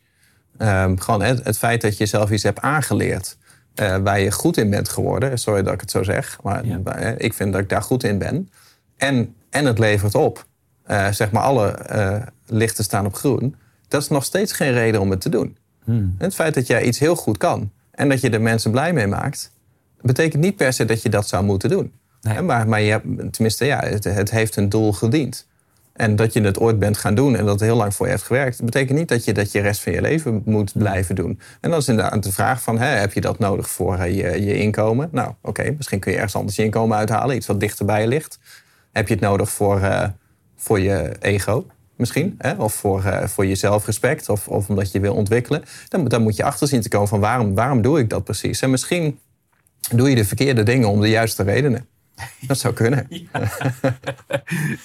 Ehm, 0.57 0.97
gewoon 0.97 1.21
het, 1.21 1.43
het 1.43 1.57
feit 1.57 1.81
dat 1.81 1.97
je 1.97 2.05
zelf 2.05 2.31
iets 2.31 2.43
hebt 2.43 2.59
aangeleerd. 2.59 3.37
Eh, 3.75 3.97
waar 3.97 4.19
je 4.19 4.31
goed 4.31 4.57
in 4.57 4.69
bent 4.69 4.89
geworden. 4.89 5.37
Sorry 5.37 5.63
dat 5.63 5.73
ik 5.73 5.81
het 5.81 5.91
zo 5.91 6.03
zeg. 6.03 6.39
Maar 6.43 6.65
Ja. 6.65 6.79
ik 7.17 7.33
vind 7.33 7.51
dat 7.53 7.61
ik 7.61 7.69
daar 7.69 7.81
goed 7.81 8.03
in 8.03 8.17
ben. 8.17 8.49
En, 8.97 9.35
en 9.49 9.65
het 9.65 9.79
levert 9.79 10.15
op. 10.15 10.45
Eh, 10.83 11.11
zeg 11.11 11.31
maar, 11.31 11.43
alle 11.43 11.67
eh, 11.71 12.21
lichten 12.45 12.83
staan 12.83 13.05
op 13.05 13.15
groen. 13.15 13.55
Dat 13.87 14.01
is 14.01 14.07
nog 14.07 14.23
steeds 14.23 14.51
geen 14.53 14.71
reden 14.71 15.01
om 15.01 15.09
het 15.09 15.21
te 15.21 15.29
doen. 15.29 15.57
Het 16.17 16.35
feit 16.35 16.53
dat 16.53 16.67
jij 16.67 16.83
iets 16.83 16.99
heel 16.99 17.15
goed 17.15 17.37
kan. 17.37 17.71
En 17.91 18.09
dat 18.09 18.21
je 18.21 18.29
er 18.29 18.41
mensen 18.41 18.71
blij 18.71 18.93
mee 18.93 19.07
maakt. 19.07 19.51
betekent 20.01 20.41
niet 20.43 20.55
per 20.55 20.73
se 20.73 20.85
dat 20.85 21.01
je 21.01 21.09
dat 21.09 21.27
zou 21.27 21.43
moeten 21.43 21.69
doen. 21.69 21.93
Nee. 22.21 22.41
Maar, 22.41 22.67
maar 22.67 22.81
je 22.81 22.91
hebt, 22.91 23.05
tenminste, 23.33 23.65
ja, 23.65 23.79
het, 23.85 24.03
het 24.03 24.31
heeft 24.31 24.55
een 24.55 24.69
doel 24.69 24.93
gediend. 24.93 25.47
En 25.95 26.15
dat 26.15 26.33
je 26.33 26.41
het 26.41 26.59
ooit 26.59 26.79
bent 26.79 26.97
gaan 26.97 27.15
doen 27.15 27.35
en 27.35 27.45
dat 27.45 27.59
heel 27.59 27.75
lang 27.75 27.93
voor 27.93 28.05
je 28.05 28.11
heeft 28.11 28.23
gewerkt, 28.23 28.63
betekent 28.63 28.97
niet 28.97 29.07
dat 29.07 29.23
je 29.23 29.33
dat 29.33 29.51
je 29.51 29.61
rest 29.61 29.81
van 29.81 29.91
je 29.91 30.01
leven 30.01 30.41
moet 30.45 30.71
blijven 30.77 31.15
doen. 31.15 31.39
En 31.61 31.69
dan 31.69 31.79
is 31.79 31.87
inderdaad 31.87 32.23
de 32.23 32.31
vraag 32.31 32.61
van, 32.61 32.79
hè, 32.79 32.87
heb 32.87 33.13
je 33.13 33.21
dat 33.21 33.39
nodig 33.39 33.69
voor 33.69 33.97
eh, 33.97 34.15
je, 34.15 34.45
je 34.45 34.57
inkomen? 34.57 35.09
Nou, 35.11 35.33
oké, 35.41 35.73
misschien 35.77 35.99
kun 35.99 36.11
je 36.11 36.17
ergens 36.17 36.35
anders 36.35 36.55
je 36.55 36.63
inkomen 36.63 36.97
uithalen, 36.97 37.35
iets 37.35 37.47
wat 37.47 37.59
dichterbij 37.59 38.07
ligt. 38.07 38.39
Heb 38.91 39.07
je 39.07 39.13
het 39.13 39.23
nodig 39.23 39.49
voor, 39.49 39.81
eh, 39.81 40.07
voor 40.55 40.79
je 40.79 41.11
ego? 41.19 41.65
Misschien, 41.95 42.35
hè? 42.37 42.53
of 42.53 42.73
voor, 42.73 43.03
eh, 43.03 43.27
voor 43.27 43.45
je 43.45 43.55
zelfrespect, 43.55 44.29
of, 44.29 44.47
of 44.47 44.69
omdat 44.69 44.91
je 44.91 44.99
wil 44.99 45.13
ontwikkelen. 45.13 45.63
Dan, 45.89 46.07
dan 46.07 46.21
moet 46.21 46.35
je 46.35 46.43
achter 46.43 46.67
zien 46.67 46.81
te 46.81 46.89
komen 46.89 47.07
van 47.07 47.19
waarom, 47.19 47.55
waarom 47.55 47.81
doe 47.81 47.99
ik 47.99 48.09
dat 48.09 48.23
precies? 48.23 48.61
En 48.61 48.69
misschien 48.69 49.19
doe 49.95 50.09
je 50.09 50.15
de 50.15 50.25
verkeerde 50.25 50.63
dingen 50.63 50.89
om 50.89 51.01
de 51.01 51.09
juiste 51.09 51.43
redenen. 51.43 51.87
Dat 52.47 52.57
zou 52.57 52.73
kunnen. 52.73 53.07
Ja, 53.09 53.27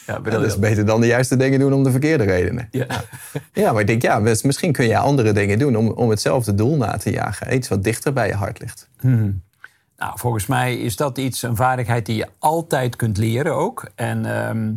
Ja, 0.06 0.18
dat 0.18 0.44
is 0.44 0.58
beter 0.58 0.86
dan 0.86 1.00
de 1.00 1.06
juiste 1.06 1.36
dingen 1.36 1.58
doen 1.58 1.72
om 1.72 1.84
de 1.84 1.90
verkeerde 1.90 2.24
redenen. 2.24 2.68
Ja. 2.70 2.86
Ja, 3.52 3.72
maar 3.72 3.80
ik 3.80 3.86
denk, 3.86 4.02
ja, 4.02 4.18
misschien 4.18 4.72
kun 4.72 4.86
je 4.86 4.98
andere 4.98 5.32
dingen 5.32 5.58
doen 5.58 5.76
om, 5.76 5.88
om 5.88 6.10
hetzelfde 6.10 6.54
doel 6.54 6.76
na 6.76 6.96
te 6.96 7.10
jagen. 7.10 7.54
Iets 7.54 7.68
wat 7.68 7.84
dichter 7.84 8.12
bij 8.12 8.26
je 8.26 8.34
hart 8.34 8.60
ligt. 8.60 8.88
Nou, 9.96 10.12
volgens 10.14 10.46
mij 10.46 10.76
is 10.76 10.96
dat 10.96 11.18
iets, 11.18 11.42
een 11.42 11.56
vaardigheid 11.56 12.06
die 12.06 12.16
je 12.16 12.28
altijd 12.38 12.96
kunt 12.96 13.18
leren 13.18 13.54
ook. 13.54 13.90
En 13.94 14.24
ehm, 14.24 14.72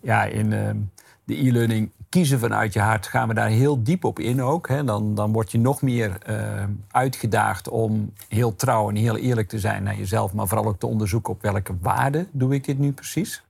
ja, 0.00 0.24
in 0.24 0.52
ehm, 0.52 0.76
de 1.24 1.46
e-learning 1.46 1.90
kiezen 2.10 2.38
vanuit 2.38 2.72
je 2.72 2.80
hart 2.80 3.06
gaan 3.06 3.28
we 3.28 3.34
daar 3.34 3.48
heel 3.48 3.82
diep 3.82 4.04
op 4.04 4.18
in 4.18 4.42
ook. 4.42 4.68
Hè. 4.68 4.84
Dan, 4.84 5.14
dan 5.14 5.32
word 5.32 5.52
je 5.52 5.58
nog 5.58 5.82
meer 5.82 6.18
ehm, 6.22 6.70
uitgedaagd 6.90 7.68
om 7.68 8.12
heel 8.28 8.56
trouw 8.56 8.88
en 8.88 8.96
heel 8.96 9.16
eerlijk 9.16 9.48
te 9.48 9.58
zijn 9.58 9.82
naar 9.82 9.96
jezelf. 9.96 10.32
Maar 10.32 10.46
vooral 10.48 10.66
ook 10.66 10.78
te 10.78 10.86
onderzoeken 10.86 11.32
op 11.32 11.42
welke 11.42 11.72
waarde 11.80 12.26
doe 12.32 12.54
ik 12.54 12.64
dit 12.64 12.78
nu 12.78 12.92
precies. 12.92 13.42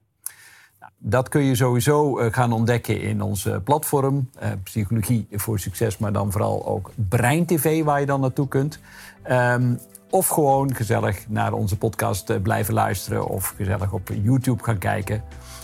Nou, 0.80 0.92
Dat 0.98 1.28
kun 1.28 1.42
je 1.42 1.54
sowieso 1.54 2.18
eh, 2.18 2.32
gaan 2.32 2.52
ontdekken 2.52 3.00
in 3.00 3.22
ons 3.22 3.46
eh, 3.46 3.56
platform. 3.64 4.28
eh, 4.38 4.50
Psychologie 4.62 5.26
voor 5.30 5.58
Succes, 5.58 5.98
maar 5.98 6.12
dan 6.12 6.32
vooral 6.32 6.66
ook 6.66 6.90
Brein 7.08 7.46
TV, 7.46 7.84
waar 7.84 8.00
je 8.00 8.06
dan 8.06 8.20
naartoe 8.20 8.48
kunt. 8.48 8.78
Ehm, 9.22 9.74
of 10.10 10.28
gewoon 10.28 10.74
gezellig 10.74 11.28
naar 11.28 11.52
onze 11.52 11.78
podcast 11.78 12.30
eh, 12.30 12.36
blijven 12.42 12.74
luisteren 12.74 13.26
of 13.26 13.54
gezellig 13.56 13.92
op 13.92 14.10
YouTube 14.22 14.64
gaan 14.64 14.78
kijken. 14.78 15.22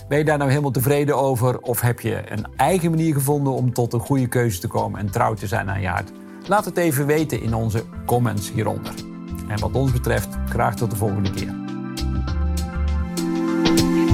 Ben 0.08 0.18
je 0.18 0.24
daar 0.24 0.38
nou 0.38 0.50
helemaal 0.50 0.70
tevreden 0.70 1.16
over? 1.16 1.60
Of 1.60 1.80
heb 1.80 2.00
je 2.00 2.32
een 2.32 2.46
eigen 2.56 2.90
manier 2.90 3.14
gevonden 3.14 3.52
om 3.52 3.72
tot 3.72 3.92
een 3.92 4.00
goede 4.00 4.26
keuze 4.26 4.60
te 4.60 4.68
komen 4.68 5.00
en 5.00 5.10
trouw 5.10 5.34
te 5.34 5.46
zijn 5.46 5.70
aan 5.70 5.80
je 5.80 5.88
hart? 5.88 6.12
Laat 6.46 6.64
het 6.64 6.76
even 6.76 7.06
weten 7.06 7.40
in 7.42 7.54
onze 7.54 7.84
comments 8.06 8.52
hieronder. 8.52 8.94
En 9.48 9.60
wat 9.60 9.72
ons 9.72 9.92
betreft, 9.92 10.28
graag 10.48 10.76
tot 10.76 10.90
de 10.90 10.96
volgende 10.96 11.30
keer. 11.30 11.54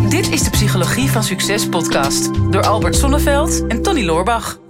Dit 0.08 0.30
is 0.30 0.42
de 0.42 0.50
Psychologie 0.50 1.10
van 1.10 1.22
Succes 1.22 1.68
podcast 1.68 2.30
door 2.52 2.66
Albert 2.66 2.96
Sonneveld 2.96 3.66
en 3.66 3.82
Tony 3.82 4.04
Loorbach. 4.04 4.61